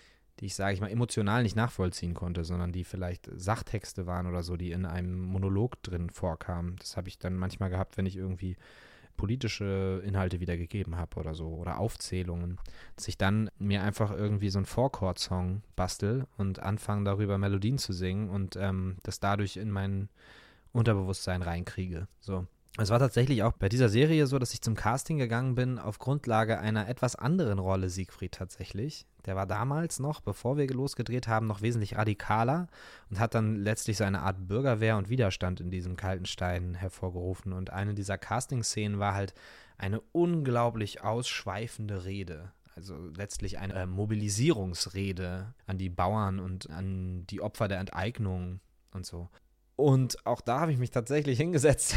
die 0.41 0.47
ich, 0.47 0.55
sage 0.55 0.75
ich 0.75 0.81
mal, 0.81 0.91
emotional 0.91 1.43
nicht 1.43 1.57
nachvollziehen 1.57 2.15
konnte, 2.15 2.45
sondern 2.45 2.73
die 2.73 2.85
vielleicht 2.85 3.31
Sachtexte 3.35 4.07
waren 4.07 4.27
oder 4.27 4.43
so, 4.43 4.57
die 4.57 4.73
in 4.73 4.85
einem 4.85 5.21
Monolog 5.21 5.83
drin 5.83 6.11
vorkamen. 6.11 6.77
Das 6.77 6.97
habe 6.97 7.09
ich 7.09 7.19
dann 7.19 7.37
manchmal 7.37 7.71
gehabt, 7.71 7.97
wenn 7.97 8.07
ich 8.07 8.17
irgendwie 8.17 8.57
politische 9.17 10.03
Inhalte 10.05 10.41
wiedergegeben 10.41 10.97
habe 10.97 11.19
oder 11.19 11.35
so 11.35 11.49
oder 11.49 11.79
Aufzählungen, 11.79 12.59
dass 12.97 13.09
ich 13.09 13.17
dann 13.17 13.51
mir 13.59 13.83
einfach 13.83 14.11
irgendwie 14.11 14.51
so 14.51 14.59
einen 14.59 14.67
Four-Chord-Song 14.67 15.63
bastel 15.75 16.27
und 16.37 16.61
anfange 16.61 17.05
darüber 17.05 17.39
Melodien 17.39 17.79
zu 17.79 17.93
singen 17.93 18.29
und 18.29 18.57
ähm, 18.57 18.97
das 19.03 19.19
dadurch 19.21 19.57
in 19.57 19.71
mein 19.71 20.09
Unterbewusstsein 20.73 21.43
reinkriege. 21.43 22.07
So. 22.21 22.47
Es 22.79 22.91
war 22.91 22.99
tatsächlich 22.99 23.43
auch 23.43 23.53
bei 23.53 23.71
dieser 23.71 23.89
Serie 23.89 24.27
so, 24.27 24.39
dass 24.39 24.53
ich 24.53 24.61
zum 24.61 24.75
Casting 24.75 25.17
gegangen 25.17 25.55
bin 25.55 25.79
auf 25.79 25.99
Grundlage 25.99 26.59
einer 26.59 26.89
etwas 26.89 27.17
anderen 27.17 27.59
Rolle 27.59 27.89
Siegfried 27.89 28.33
tatsächlich. 28.33 29.07
Der 29.25 29.35
war 29.35 29.47
damals 29.47 29.99
noch, 29.99 30.21
bevor 30.21 30.59
wir 30.59 30.69
losgedreht 30.69 31.27
haben, 31.27 31.47
noch 31.47 31.63
wesentlich 31.63 31.97
radikaler 31.97 32.67
und 33.09 33.19
hat 33.19 33.35
dann 33.35 33.57
letztlich 33.57 33.97
so 33.97 34.05
eine 34.05 34.21
Art 34.21 34.47
Bürgerwehr 34.47 34.99
und 34.99 35.09
Widerstand 35.09 35.61
in 35.61 35.71
diesem 35.71 35.97
kalten 35.97 36.27
Stein 36.27 36.75
hervorgerufen. 36.75 37.55
Und 37.55 37.71
eine 37.71 37.95
dieser 37.95 38.19
Casting-Szenen 38.19 38.99
war 38.99 39.15
halt 39.15 39.33
eine 39.79 40.03
unglaublich 40.13 41.03
ausschweifende 41.03 42.05
Rede. 42.05 42.53
Also 42.75 42.95
letztlich 43.17 43.59
eine 43.59 43.73
äh, 43.73 43.87
Mobilisierungsrede 43.87 45.55
an 45.67 45.79
die 45.79 45.89
Bauern 45.89 46.41
und 46.41 46.69
an 46.69 47.27
die 47.27 47.41
Opfer 47.41 47.69
der 47.69 47.79
Enteignung 47.81 48.61
und 48.93 49.07
so. 49.07 49.31
Und 49.77 50.27
auch 50.27 50.41
da 50.41 50.61
habe 50.61 50.73
ich 50.73 50.79
mich 50.79 50.91
tatsächlich 50.91 51.37
hingesetzt 51.39 51.95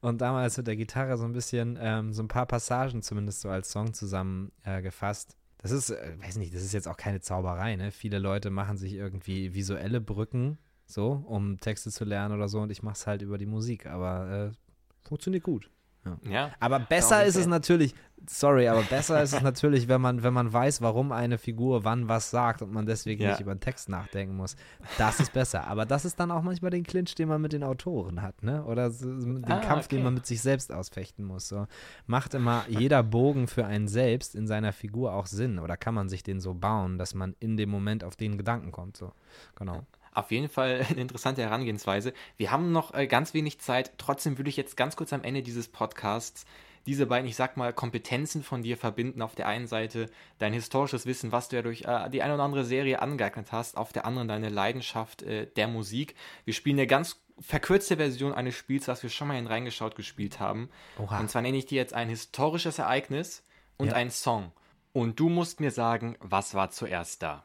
und 0.00 0.20
damals 0.20 0.56
mit 0.56 0.68
der 0.68 0.76
Gitarre 0.76 1.18
so 1.18 1.24
ein 1.24 1.32
bisschen, 1.32 1.76
ähm, 1.80 2.12
so 2.12 2.22
ein 2.22 2.28
paar 2.28 2.46
Passagen 2.46 3.02
zumindest 3.02 3.40
so 3.40 3.48
als 3.48 3.70
Song 3.70 3.92
zusammengefasst. 3.92 5.32
Äh, 5.32 5.62
das 5.62 5.72
ist, 5.72 5.90
äh, 5.90 6.14
weiß 6.22 6.36
nicht, 6.36 6.54
das 6.54 6.62
ist 6.62 6.72
jetzt 6.72 6.86
auch 6.86 6.96
keine 6.96 7.20
Zauberei, 7.20 7.74
ne? 7.74 7.90
Viele 7.90 8.20
Leute 8.20 8.50
machen 8.50 8.76
sich 8.76 8.92
irgendwie 8.92 9.52
visuelle 9.52 10.00
Brücken, 10.00 10.58
so, 10.86 11.24
um 11.26 11.58
Texte 11.58 11.90
zu 11.90 12.04
lernen 12.04 12.34
oder 12.34 12.48
so 12.48 12.60
und 12.60 12.70
ich 12.70 12.84
mache 12.84 12.94
es 12.94 13.06
halt 13.06 13.22
über 13.22 13.36
die 13.36 13.46
Musik, 13.46 13.86
aber 13.86 14.52
äh, 14.52 15.08
funktioniert 15.08 15.42
gut. 15.42 15.70
Ja. 16.06 16.30
ja. 16.30 16.50
Aber 16.60 16.78
besser 16.78 17.24
ist 17.24 17.36
es 17.36 17.46
natürlich, 17.46 17.94
sorry, 18.28 18.68
aber 18.68 18.82
besser 18.90 19.22
ist 19.22 19.34
es 19.34 19.42
natürlich, 19.42 19.88
wenn 19.88 20.00
man, 20.00 20.22
wenn 20.22 20.32
man 20.32 20.52
weiß, 20.52 20.80
warum 20.80 21.12
eine 21.12 21.38
Figur 21.38 21.84
wann 21.84 22.08
was 22.08 22.30
sagt 22.30 22.62
und 22.62 22.72
man 22.72 22.86
deswegen 22.86 23.22
ja. 23.22 23.30
nicht 23.30 23.40
über 23.40 23.54
den 23.54 23.60
Text 23.60 23.88
nachdenken 23.88 24.36
muss. 24.36 24.56
Das 24.98 25.20
ist 25.20 25.32
besser. 25.32 25.66
Aber 25.66 25.86
das 25.86 26.04
ist 26.04 26.18
dann 26.20 26.30
auch 26.30 26.42
manchmal 26.42 26.70
den 26.70 26.84
Clinch, 26.84 27.14
den 27.14 27.28
man 27.28 27.40
mit 27.40 27.52
den 27.52 27.62
Autoren 27.62 28.22
hat, 28.22 28.42
ne? 28.42 28.64
Oder 28.64 28.90
den 28.90 29.44
ah, 29.44 29.60
Kampf, 29.60 29.86
okay. 29.86 29.96
den 29.96 30.04
man 30.04 30.14
mit 30.14 30.26
sich 30.26 30.40
selbst 30.40 30.72
ausfechten 30.72 31.24
muss. 31.24 31.48
So. 31.48 31.66
Macht 32.06 32.34
immer 32.34 32.64
jeder 32.68 33.02
Bogen 33.02 33.46
für 33.46 33.66
einen 33.66 33.88
selbst 33.88 34.34
in 34.34 34.46
seiner 34.46 34.72
Figur 34.72 35.12
auch 35.12 35.26
Sinn? 35.26 35.58
Oder 35.58 35.76
kann 35.76 35.94
man 35.94 36.08
sich 36.08 36.22
den 36.22 36.40
so 36.40 36.54
bauen, 36.54 36.98
dass 36.98 37.14
man 37.14 37.34
in 37.40 37.56
dem 37.56 37.70
Moment 37.70 38.04
auf 38.04 38.16
den 38.16 38.36
Gedanken 38.36 38.72
kommt? 38.72 38.96
So. 38.96 39.12
Genau 39.56 39.84
auf 40.16 40.30
jeden 40.30 40.48
Fall 40.48 40.84
eine 40.90 41.00
interessante 41.00 41.42
Herangehensweise. 41.42 42.12
Wir 42.36 42.50
haben 42.50 42.72
noch 42.72 42.94
äh, 42.94 43.06
ganz 43.06 43.34
wenig 43.34 43.60
Zeit. 43.60 43.92
Trotzdem 43.98 44.38
würde 44.38 44.50
ich 44.50 44.56
jetzt 44.56 44.76
ganz 44.76 44.96
kurz 44.96 45.12
am 45.12 45.22
Ende 45.22 45.42
dieses 45.42 45.68
Podcasts 45.68 46.46
diese 46.86 47.06
beiden, 47.06 47.28
ich 47.28 47.34
sag 47.34 47.56
mal, 47.56 47.72
Kompetenzen 47.72 48.44
von 48.44 48.62
dir 48.62 48.76
verbinden. 48.76 49.20
Auf 49.20 49.34
der 49.34 49.48
einen 49.48 49.66
Seite 49.66 50.08
dein 50.38 50.52
historisches 50.52 51.04
Wissen, 51.04 51.32
was 51.32 51.48
du 51.48 51.56
ja 51.56 51.62
durch 51.62 51.82
äh, 51.82 52.08
die 52.10 52.22
eine 52.22 52.34
oder 52.34 52.44
andere 52.44 52.64
Serie 52.64 53.02
angeeignet 53.02 53.50
hast, 53.50 53.76
auf 53.76 53.92
der 53.92 54.06
anderen 54.06 54.28
deine 54.28 54.48
Leidenschaft 54.48 55.22
äh, 55.22 55.46
der 55.56 55.66
Musik. 55.66 56.14
Wir 56.44 56.54
spielen 56.54 56.78
eine 56.78 56.86
ganz 56.86 57.20
verkürzte 57.40 57.96
Version 57.96 58.32
eines 58.32 58.54
Spiels, 58.54 58.88
was 58.88 59.02
wir 59.02 59.10
schon 59.10 59.28
mal 59.28 59.38
in 59.38 59.46
reingeschaut 59.46 59.96
gespielt 59.96 60.40
haben. 60.40 60.70
Oha. 60.98 61.18
Und 61.18 61.30
zwar 61.30 61.42
nenne 61.42 61.58
ich 61.58 61.66
dir 61.66 61.76
jetzt 61.76 61.92
ein 61.92 62.08
historisches 62.08 62.78
Ereignis 62.78 63.44
und 63.76 63.88
ja. 63.88 63.94
einen 63.94 64.10
Song. 64.10 64.52
Und 64.92 65.20
du 65.20 65.28
musst 65.28 65.60
mir 65.60 65.72
sagen, 65.72 66.16
was 66.20 66.54
war 66.54 66.70
zuerst 66.70 67.22
da? 67.22 67.44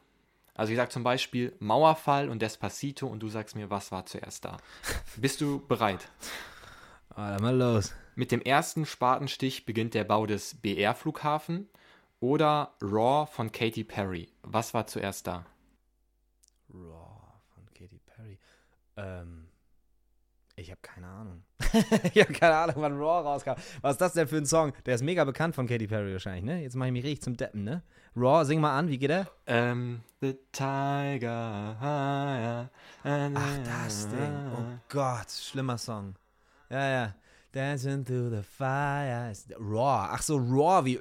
Also 0.54 0.72
ich 0.72 0.78
sage 0.78 0.90
zum 0.90 1.04
Beispiel 1.04 1.56
Mauerfall 1.60 2.30
und 2.30 2.42
Despacito 2.42 3.08
und 3.08 3.22
du 3.22 3.30
sagst 3.30 3.56
mir, 3.56 3.70
was 3.70 3.92
war 3.92 4.06
zuerst 4.06 4.46
da. 4.46 4.58
Bist 5.18 5.42
du 5.42 5.66
bereit? 5.68 6.10
Ah, 7.10 7.32
dann 7.32 7.42
mal 7.42 7.56
los. 7.56 7.94
Mit 8.16 8.32
dem 8.32 8.42
ersten 8.42 8.86
Spatenstich 8.86 9.66
beginnt 9.66 9.94
der 9.94 10.04
Bau 10.04 10.26
des 10.26 10.56
BR-Flughafen 10.56 11.70
oder 12.20 12.76
Raw 12.82 13.26
von 13.26 13.52
Katy 13.52 13.84
Perry. 13.84 14.30
Was 14.44 14.74
war 14.74 14.88
zuerst 14.88 15.28
da? 15.28 15.46
Raw 16.74 17.40
von 17.54 17.66
Katy 17.74 18.00
Perry. 18.06 18.38
Ähm, 18.98 19.48
ich 20.56 20.70
habe 20.70 20.82
keine 20.82 21.08
Ahnung. 21.08 21.44
ich 22.14 22.22
habe 22.22 22.34
keine 22.34 22.56
Ahnung, 22.56 22.76
wann 22.78 22.94
Raw 22.94 23.22
rauskam. 23.28 23.54
Was 23.82 23.94
ist 23.94 24.02
das 24.02 24.14
denn 24.14 24.28
für 24.28 24.38
ein 24.38 24.46
Song? 24.46 24.74
Der 24.86 24.96
ist 24.96 25.04
mega 25.04 25.24
bekannt 25.24 25.56
von 25.56 25.68
Katy 25.68 25.88
Perry 25.88 26.14
wahrscheinlich, 26.14 26.44
ne? 26.44 26.62
Jetzt 26.62 26.76
mache 26.76 26.90
ich 26.90 26.94
mich 26.94 27.04
richtig 27.04 27.22
zum 27.22 27.38
Deppen, 27.38 27.64
ne? 27.64 27.84
Raw, 28.16 28.44
sing 28.44 28.60
mal 28.60 28.78
an, 28.78 28.90
wie 28.90 28.98
geht 28.98 29.12
er? 29.12 29.28
Ähm, 29.48 30.02
The 30.20 30.38
Tiger 30.52 31.78
Higher. 31.80 32.70
Ach, 33.04 33.58
das 33.64 34.08
Ding. 34.10 34.52
Oh 34.54 34.80
Gott, 34.90 35.32
schlimmer 35.32 35.78
Song. 35.78 36.16
Ja, 36.70 36.90
ja. 36.90 37.16
Dancing 37.54 38.06
through 38.06 38.30
the 38.30 38.44
fire. 38.44 39.34
Raw. 39.60 40.08
Ach 40.12 40.22
so, 40.22 40.38
Raw 40.38 40.86
wie. 40.86 40.98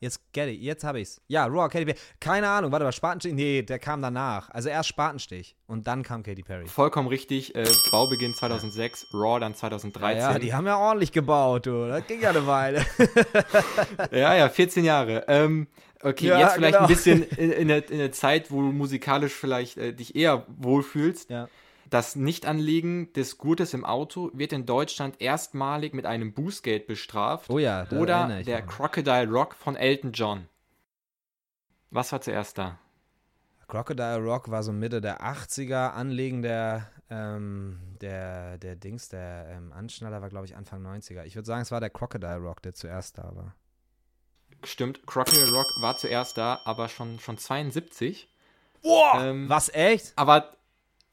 Jetzt 0.00 0.20
get 0.32 0.48
it. 0.48 0.58
Jetzt 0.60 0.82
habe 0.82 1.00
ich's. 1.00 1.20
Ja, 1.28 1.44
Raw, 1.44 1.68
Katy 1.68 1.84
Perry. 1.84 1.98
Keine 2.20 2.48
Ahnung. 2.48 2.72
Warte 2.72 2.86
mal, 2.86 2.92
Spatenstich? 2.92 3.34
Nee, 3.34 3.62
der 3.62 3.78
kam 3.78 4.00
danach. 4.00 4.48
Also 4.48 4.70
erst 4.70 4.88
Spatenstich 4.88 5.56
und 5.66 5.86
dann 5.86 6.02
kam 6.02 6.22
Katy 6.22 6.42
Perry. 6.42 6.66
Vollkommen 6.68 7.08
richtig. 7.08 7.54
Äh, 7.54 7.66
Baubeginn 7.90 8.32
2006, 8.32 9.08
Raw 9.12 9.38
dann 9.38 9.54
2013. 9.54 10.20
Ja, 10.20 10.32
ja, 10.32 10.38
die 10.38 10.54
haben 10.54 10.66
ja 10.66 10.78
ordentlich 10.78 11.12
gebaut, 11.12 11.66
du. 11.66 11.86
Das 11.86 12.06
ging 12.06 12.22
ja 12.22 12.30
eine 12.30 12.46
Weile. 12.46 12.86
ja, 14.10 14.34
ja, 14.34 14.48
14 14.48 14.84
Jahre. 14.84 15.24
Ähm, 15.28 15.66
okay, 16.02 16.28
ja, 16.28 16.40
jetzt 16.40 16.54
vielleicht 16.54 16.74
genau. 16.74 16.86
ein 16.86 16.88
bisschen 16.88 17.22
in, 17.24 17.52
in, 17.52 17.68
der, 17.68 17.90
in 17.90 17.98
der 17.98 18.12
Zeit, 18.12 18.50
wo 18.50 18.62
du 18.62 18.72
musikalisch 18.72 19.34
vielleicht 19.34 19.76
äh, 19.76 19.92
dich 19.92 20.16
eher 20.16 20.46
wohlfühlst. 20.48 21.28
Ja. 21.28 21.48
Das 21.90 22.16
Nichtanlegen 22.16 23.12
des 23.12 23.38
Gurtes 23.38 23.74
im 23.74 23.84
Auto 23.84 24.30
wird 24.34 24.52
in 24.52 24.66
Deutschland 24.66 25.20
erstmalig 25.20 25.94
mit 25.94 26.06
einem 26.06 26.32
Bußgeld 26.32 26.86
bestraft. 26.86 27.50
Oh 27.50 27.58
ja, 27.58 27.86
Oder 27.90 28.42
der 28.42 28.60
mal. 28.60 28.66
Crocodile 28.66 29.28
Rock 29.28 29.54
von 29.54 29.76
Elton 29.76 30.12
John. 30.12 30.48
Was 31.90 32.10
war 32.12 32.20
zuerst 32.20 32.58
da? 32.58 32.78
Crocodile 33.68 34.18
Rock 34.18 34.50
war 34.50 34.62
so 34.62 34.72
Mitte 34.72 35.00
der 35.00 35.22
80er. 35.22 35.92
Anlegen 35.92 36.42
der, 36.42 36.90
ähm, 37.10 37.80
der, 38.00 38.58
der 38.58 38.76
Dings, 38.76 39.08
der 39.08 39.48
ähm, 39.50 39.72
Anschnaller 39.72 40.20
war, 40.20 40.28
glaube 40.28 40.46
ich, 40.46 40.56
Anfang 40.56 40.84
90er. 40.84 41.24
Ich 41.24 41.34
würde 41.34 41.46
sagen, 41.46 41.62
es 41.62 41.70
war 41.70 41.80
der 41.80 41.90
Crocodile 41.90 42.38
Rock, 42.38 42.62
der 42.62 42.74
zuerst 42.74 43.18
da 43.18 43.34
war. 43.34 43.54
Stimmt, 44.64 45.06
Crocodile 45.06 45.50
Rock 45.52 45.66
war 45.80 45.96
zuerst 45.96 46.38
da, 46.38 46.60
aber 46.64 46.88
schon, 46.88 47.18
schon 47.18 47.38
72. 47.38 48.28
Boah! 48.82 49.20
Ähm, 49.20 49.48
was, 49.48 49.68
echt? 49.68 50.12
Aber 50.16 50.56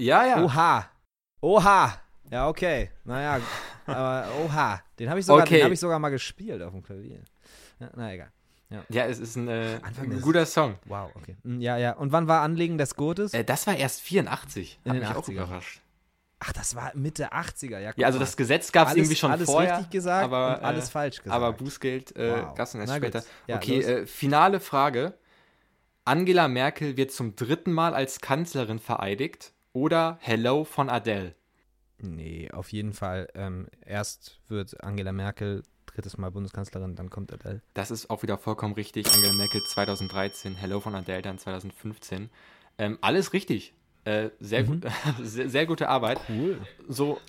ja, 0.01 0.25
ja. 0.25 0.43
Oha. 0.43 0.89
Oha. 1.41 2.01
Ja, 2.29 2.47
okay. 2.47 2.91
Naja, 3.03 3.39
aber 3.85 4.25
oha. 4.45 4.81
Den 4.97 5.09
habe 5.09 5.19
ich, 5.19 5.25
sogar, 5.25 5.45
okay. 5.45 5.63
hab 5.63 5.71
ich 5.71 5.79
sogar 5.79 5.99
mal 5.99 6.09
gespielt 6.09 6.61
auf 6.61 6.71
dem 6.71 6.81
Klavier. 6.81 7.19
Ja, 7.79 7.89
na 7.95 8.13
egal. 8.13 8.31
Ja. 8.69 8.85
ja, 8.87 9.05
es 9.05 9.19
ist 9.19 9.35
ein, 9.35 9.49
äh, 9.49 9.79
ein 9.83 10.21
guter 10.21 10.45
Song. 10.45 10.75
Wow, 10.85 11.11
okay. 11.15 11.35
Hm, 11.43 11.59
ja, 11.59 11.77
ja. 11.77 11.91
Und 11.91 12.13
wann 12.13 12.29
war 12.29 12.41
Anlegen 12.41 12.77
des 12.77 12.95
Gurtes? 12.95 13.33
Äh, 13.33 13.43
das 13.43 13.67
war 13.67 13.75
erst 13.75 13.99
84. 13.99 14.79
In 14.83 14.91
Hat 14.91 14.95
den 14.95 15.01
mich 15.01 15.09
80er. 15.09 15.17
auch 15.17 15.27
überrascht. 15.27 15.81
Ach, 16.39 16.53
das 16.53 16.75
war 16.75 16.91
Mitte 16.95 17.33
80er, 17.33 17.79
ja. 17.79 17.91
Ja, 17.95 18.07
also 18.07 18.17
das 18.17 18.37
Gesetz 18.37 18.71
gab 18.71 18.87
es 18.87 18.95
irgendwie 18.95 19.15
schon 19.15 19.29
alles 19.29 19.45
vorher. 19.45 19.73
Alles 19.73 19.79
richtig 19.81 19.91
gesagt 19.91 20.23
aber, 20.23 20.57
und 20.57 20.63
alles 20.63 20.87
äh, 20.87 20.91
falsch 20.91 21.17
gesagt. 21.17 21.35
Aber 21.35 21.51
Bußgeld 21.51 22.15
äh, 22.15 22.31
wow. 22.31 22.55
gab 22.55 22.67
es 22.67 22.73
erst 22.73 22.95
später. 22.95 23.23
Ja, 23.45 23.57
okay, 23.57 23.81
äh, 23.81 24.05
finale 24.07 24.59
Frage. 24.61 25.15
Angela 26.05 26.47
Merkel 26.47 26.97
wird 26.97 27.11
zum 27.11 27.35
dritten 27.35 27.73
Mal 27.73 27.93
als 27.93 28.21
Kanzlerin 28.21 28.79
vereidigt 28.79 29.53
oder 29.73 30.17
Hello 30.21 30.63
von 30.63 30.89
Adele? 30.89 31.35
Nee, 31.99 32.49
auf 32.51 32.71
jeden 32.71 32.93
Fall. 32.93 33.27
Ähm, 33.35 33.67
erst 33.85 34.39
wird 34.47 34.83
Angela 34.83 35.11
Merkel 35.11 35.63
drittes 35.85 36.17
Mal 36.17 36.31
Bundeskanzlerin, 36.31 36.95
dann 36.95 37.09
kommt 37.09 37.33
Adele. 37.33 37.61
Das 37.73 37.91
ist 37.91 38.09
auch 38.09 38.23
wieder 38.23 38.37
vollkommen 38.37 38.73
richtig. 38.73 39.11
Angela 39.13 39.33
Merkel 39.33 39.61
2013, 39.61 40.55
Hello 40.55 40.79
von 40.79 40.95
Adele 40.95 41.21
dann 41.21 41.37
2015. 41.37 42.29
Ähm, 42.77 42.97
alles 43.01 43.33
richtig. 43.33 43.73
Äh, 44.03 44.29
sehr, 44.39 44.63
mhm. 44.63 44.81
gut, 44.81 44.91
sehr, 45.21 45.47
sehr, 45.47 45.65
gute 45.67 45.87
Arbeit. 45.87 46.19
Cool. 46.27 46.59
So. 46.87 47.19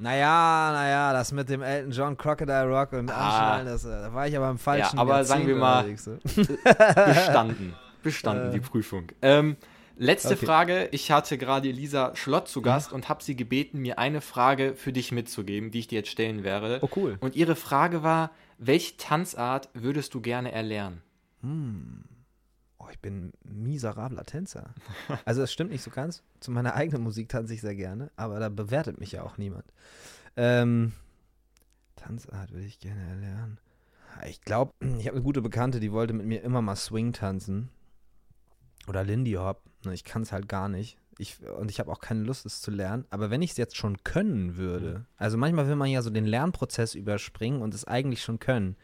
Naja, 0.00 0.72
naja, 0.72 1.12
das 1.12 1.30
mit 1.30 1.48
dem 1.48 1.62
Elton 1.62 1.92
John 1.92 2.16
Crocodile 2.16 2.64
Rock 2.64 2.92
und 2.92 3.08
ah, 3.10 3.62
das, 3.62 3.84
äh, 3.84 3.88
da 3.88 4.12
war 4.12 4.26
ich 4.26 4.36
aber 4.36 4.50
im 4.50 4.58
falschen 4.58 4.96
Ja, 4.96 5.00
aber 5.00 5.18
Jahrzehnt 5.18 5.28
sagen 5.28 5.46
wir 5.46 5.56
mal, 5.56 5.96
so. 5.96 6.18
bestanden. 7.06 7.74
Bestanden, 8.02 8.48
äh. 8.48 8.52
die 8.54 8.60
Prüfung. 8.60 9.06
Ähm, 9.22 9.56
Letzte 9.98 10.34
okay. 10.34 10.46
Frage. 10.46 10.88
Ich 10.92 11.10
hatte 11.10 11.36
gerade 11.36 11.68
Elisa 11.68 12.14
Schlott 12.14 12.48
zu 12.48 12.62
Gast 12.62 12.90
ja. 12.90 12.94
und 12.94 13.08
habe 13.08 13.22
sie 13.22 13.34
gebeten, 13.36 13.80
mir 13.80 13.98
eine 13.98 14.20
Frage 14.20 14.74
für 14.76 14.92
dich 14.92 15.12
mitzugeben, 15.12 15.70
die 15.70 15.80
ich 15.80 15.88
dir 15.88 15.96
jetzt 15.96 16.10
stellen 16.10 16.44
werde. 16.44 16.78
Oh, 16.82 16.88
cool. 16.96 17.18
Und 17.20 17.34
ihre 17.34 17.56
Frage 17.56 18.02
war: 18.02 18.30
Welche 18.58 18.96
Tanzart 18.96 19.68
würdest 19.74 20.14
du 20.14 20.20
gerne 20.20 20.52
erlernen? 20.52 21.02
hm, 21.40 22.04
oh, 22.78 22.86
ich 22.90 22.98
bin 22.98 23.32
miserabler 23.44 24.24
Tänzer. 24.24 24.74
Also 25.24 25.40
das 25.40 25.52
stimmt 25.52 25.70
nicht 25.70 25.82
so 25.82 25.90
ganz. 25.90 26.22
Zu 26.40 26.50
meiner 26.50 26.74
eigenen 26.74 27.02
Musik 27.02 27.28
tanze 27.28 27.54
ich 27.54 27.60
sehr 27.60 27.74
gerne, 27.74 28.10
aber 28.16 28.40
da 28.40 28.48
bewertet 28.48 28.98
mich 28.98 29.12
ja 29.12 29.22
auch 29.22 29.38
niemand. 29.38 29.64
Ähm, 30.36 30.92
Tanzart 31.96 32.52
würde 32.52 32.66
ich 32.66 32.78
gerne 32.80 33.02
erlernen. 33.02 33.58
Ich 34.26 34.40
glaube, 34.40 34.72
ich 34.80 35.06
habe 35.06 35.16
eine 35.16 35.22
gute 35.22 35.42
Bekannte, 35.42 35.80
die 35.80 35.92
wollte 35.92 36.12
mit 36.12 36.26
mir 36.26 36.42
immer 36.42 36.62
mal 36.62 36.76
Swing 36.76 37.12
tanzen. 37.12 37.68
Oder 38.88 39.04
Lindy 39.04 39.32
Hop. 39.32 39.62
Ne, 39.84 39.94
ich 39.94 40.04
kann 40.04 40.22
es 40.22 40.32
halt 40.32 40.48
gar 40.48 40.68
nicht. 40.68 40.98
Ich, 41.18 41.38
und 41.58 41.70
ich 41.70 41.80
habe 41.80 41.90
auch 41.90 42.00
keine 42.00 42.22
Lust, 42.22 42.46
es 42.46 42.60
zu 42.60 42.70
lernen. 42.70 43.04
Aber 43.10 43.30
wenn 43.30 43.42
ich 43.42 43.52
es 43.52 43.56
jetzt 43.56 43.76
schon 43.76 44.02
können 44.04 44.56
würde, 44.56 44.98
mhm. 44.98 45.06
also 45.16 45.36
manchmal 45.36 45.66
will 45.66 45.76
man 45.76 45.90
ja 45.90 46.02
so 46.02 46.10
den 46.10 46.26
Lernprozess 46.26 46.94
überspringen 46.94 47.60
und 47.60 47.74
es 47.74 47.84
eigentlich 47.84 48.22
schon 48.22 48.38
können, 48.38 48.76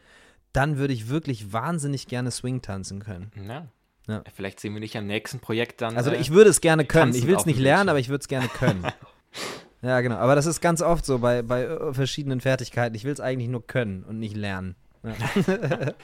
dann 0.51 0.77
würde 0.77 0.93
ich 0.93 1.09
wirklich 1.09 1.53
wahnsinnig 1.53 2.07
gerne 2.07 2.31
Swing 2.31 2.61
tanzen 2.61 2.99
können. 2.99 3.31
Ja. 3.47 3.67
ja. 4.07 4.23
Vielleicht 4.33 4.59
sehen 4.59 4.73
wir 4.73 4.81
dich 4.81 4.97
am 4.97 5.07
nächsten 5.07 5.39
Projekt 5.39 5.81
dann. 5.81 5.95
Also 5.97 6.11
äh, 6.11 6.17
ich 6.17 6.31
würde 6.31 6.49
es 6.49 6.61
gerne 6.61 6.85
können. 6.85 7.15
Ich 7.15 7.27
will 7.27 7.35
es 7.35 7.45
nicht 7.45 7.59
lernen, 7.59 7.89
aber 7.89 7.99
ich 7.99 8.09
würde 8.09 8.21
es 8.21 8.27
gerne 8.27 8.47
können. 8.47 8.85
ja, 9.81 10.01
genau. 10.01 10.15
Aber 10.15 10.35
das 10.35 10.45
ist 10.45 10.61
ganz 10.61 10.81
oft 10.81 11.05
so 11.05 11.19
bei, 11.19 11.41
bei 11.41 11.63
äh, 11.63 11.93
verschiedenen 11.93 12.41
Fertigkeiten. 12.41 12.95
Ich 12.95 13.05
will 13.05 13.13
es 13.13 13.19
eigentlich 13.19 13.49
nur 13.49 13.65
können 13.65 14.03
und 14.03 14.19
nicht 14.19 14.35
lernen. 14.35 14.75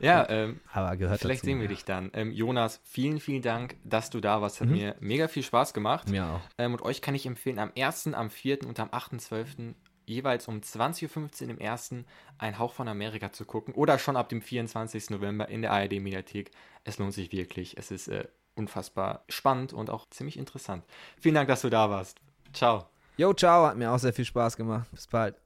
Ja, 0.00 0.28
ähm, 0.28 0.60
aber 0.72 0.96
gehört 0.96 1.20
Vielleicht 1.20 1.40
dazu, 1.40 1.46
sehen 1.46 1.58
wir 1.58 1.64
ja. 1.64 1.70
dich 1.70 1.84
dann. 1.84 2.10
Ähm, 2.12 2.32
Jonas, 2.32 2.80
vielen, 2.84 3.18
vielen 3.18 3.42
Dank, 3.42 3.76
dass 3.84 4.10
du 4.10 4.20
da 4.20 4.42
warst. 4.42 4.60
Hat 4.60 4.68
mhm. 4.68 4.74
mir 4.74 4.96
mega 5.00 5.28
viel 5.28 5.42
Spaß 5.42 5.72
gemacht. 5.72 6.08
Mir 6.08 6.26
auch. 6.26 6.40
Ähm, 6.58 6.74
und 6.74 6.82
euch 6.82 7.00
kann 7.00 7.14
ich 7.14 7.26
empfehlen, 7.26 7.58
am 7.58 7.72
1., 7.76 8.08
am 8.08 8.30
4. 8.30 8.66
und 8.66 8.78
am 8.78 8.88
8.12. 8.90 9.74
jeweils 10.04 10.48
um 10.48 10.58
20.15 10.58 11.44
Uhr 11.44 11.50
im 11.50 11.58
ersten 11.58 12.04
Ein 12.38 12.58
Hauch 12.58 12.72
von 12.72 12.88
Amerika 12.88 13.32
zu 13.32 13.44
gucken 13.44 13.74
oder 13.74 13.98
schon 13.98 14.16
ab 14.16 14.28
dem 14.28 14.42
24. 14.42 15.10
November 15.10 15.48
in 15.48 15.62
der 15.62 15.72
ARD-Mediathek. 15.72 16.50
Es 16.84 16.98
lohnt 16.98 17.14
sich 17.14 17.32
wirklich. 17.32 17.78
Es 17.78 17.90
ist 17.90 18.08
äh, 18.08 18.24
unfassbar 18.54 19.24
spannend 19.28 19.72
und 19.72 19.90
auch 19.90 20.08
ziemlich 20.10 20.38
interessant. 20.38 20.84
Vielen 21.18 21.34
Dank, 21.34 21.48
dass 21.48 21.62
du 21.62 21.70
da 21.70 21.90
warst. 21.90 22.18
Ciao. 22.52 22.86
Jo, 23.16 23.32
ciao. 23.32 23.66
Hat 23.66 23.76
mir 23.76 23.90
auch 23.90 23.98
sehr 23.98 24.12
viel 24.12 24.24
Spaß 24.26 24.56
gemacht. 24.56 24.88
Bis 24.92 25.06
bald. 25.06 25.36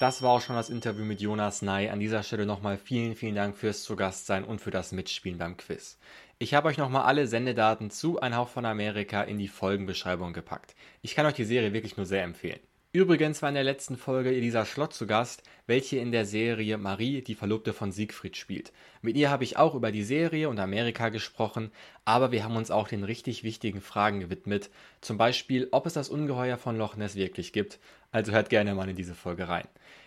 Das 0.00 0.22
war 0.22 0.32
auch 0.32 0.40
schon 0.40 0.56
das 0.56 0.70
Interview 0.70 1.04
mit 1.04 1.20
Jonas 1.20 1.62
Ney. 1.62 1.88
An 1.88 2.00
dieser 2.00 2.24
Stelle 2.24 2.46
nochmal 2.46 2.78
vielen, 2.78 3.14
vielen 3.14 3.36
Dank 3.36 3.56
fürs 3.56 3.84
Zugastsein 3.84 4.44
und 4.44 4.60
für 4.60 4.72
das 4.72 4.90
Mitspielen 4.90 5.38
beim 5.38 5.56
Quiz. 5.56 5.98
Ich 6.38 6.52
habe 6.52 6.66
euch 6.68 6.78
nochmal 6.78 7.04
alle 7.04 7.28
Sendedaten 7.28 7.90
zu 7.90 8.20
Ein 8.20 8.36
Hauch 8.36 8.48
von 8.48 8.66
Amerika 8.66 9.22
in 9.22 9.38
die 9.38 9.46
Folgenbeschreibung 9.46 10.32
gepackt. 10.32 10.74
Ich 11.00 11.14
kann 11.14 11.26
euch 11.26 11.34
die 11.34 11.44
Serie 11.44 11.72
wirklich 11.72 11.96
nur 11.96 12.06
sehr 12.06 12.24
empfehlen. 12.24 12.58
Übrigens 12.94 13.42
war 13.42 13.48
in 13.48 13.56
der 13.56 13.64
letzten 13.64 13.96
Folge 13.96 14.30
Elisa 14.30 14.64
Schlott 14.64 14.94
zu 14.94 15.08
Gast, 15.08 15.42
welche 15.66 15.96
in 15.96 16.12
der 16.12 16.24
Serie 16.24 16.78
Marie, 16.78 17.22
die 17.22 17.34
Verlobte 17.34 17.72
von 17.72 17.90
Siegfried, 17.90 18.36
spielt. 18.36 18.72
Mit 19.02 19.16
ihr 19.16 19.30
habe 19.30 19.42
ich 19.42 19.56
auch 19.56 19.74
über 19.74 19.90
die 19.90 20.04
Serie 20.04 20.48
und 20.48 20.60
Amerika 20.60 21.08
gesprochen, 21.08 21.72
aber 22.04 22.30
wir 22.30 22.44
haben 22.44 22.54
uns 22.54 22.70
auch 22.70 22.86
den 22.86 23.02
richtig 23.02 23.42
wichtigen 23.42 23.80
Fragen 23.80 24.20
gewidmet. 24.20 24.70
Zum 25.00 25.18
Beispiel, 25.18 25.66
ob 25.72 25.86
es 25.86 25.94
das 25.94 26.08
Ungeheuer 26.08 26.56
von 26.56 26.78
Loch 26.78 26.94
Ness 26.94 27.16
wirklich 27.16 27.52
gibt. 27.52 27.80
Also 28.12 28.30
hört 28.30 28.48
gerne 28.48 28.76
mal 28.76 28.88
in 28.88 28.94
diese 28.94 29.16
Folge 29.16 29.48
rein. 29.48 29.66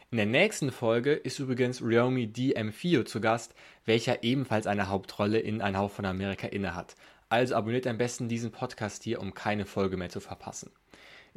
In 0.10 0.16
der 0.16 0.26
nächsten 0.26 0.72
Folge 0.72 1.12
ist 1.12 1.40
übrigens 1.40 1.82
Ryomi 1.82 2.28
DM4 2.28 3.04
zu 3.04 3.20
Gast, 3.20 3.54
welcher 3.84 4.24
ebenfalls 4.24 4.66
eine 4.66 4.88
Hauptrolle 4.88 5.40
in 5.40 5.62
Ein 5.62 5.76
Hauch 5.76 5.92
von 5.92 6.06
Amerika 6.06 6.48
innehat. 6.48 6.96
Also 7.28 7.56
abonniert 7.56 7.86
am 7.86 7.98
besten 7.98 8.30
diesen 8.30 8.54
Podcast 8.54 9.04
hier, 9.04 9.20
um 9.20 9.34
keine 9.34 9.66
Folge 9.66 9.98
mehr 9.98 10.08
zu 10.08 10.22
verpassen. 10.22 10.72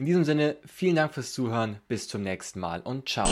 In 0.01 0.07
diesem 0.07 0.25
Sinne, 0.25 0.57
vielen 0.65 0.97
Dank 0.97 1.13
fürs 1.13 1.35
Zuhören, 1.35 1.77
bis 1.87 2.09
zum 2.09 2.23
nächsten 2.23 2.59
Mal 2.59 2.81
und 2.81 3.07
ciao. 3.07 3.29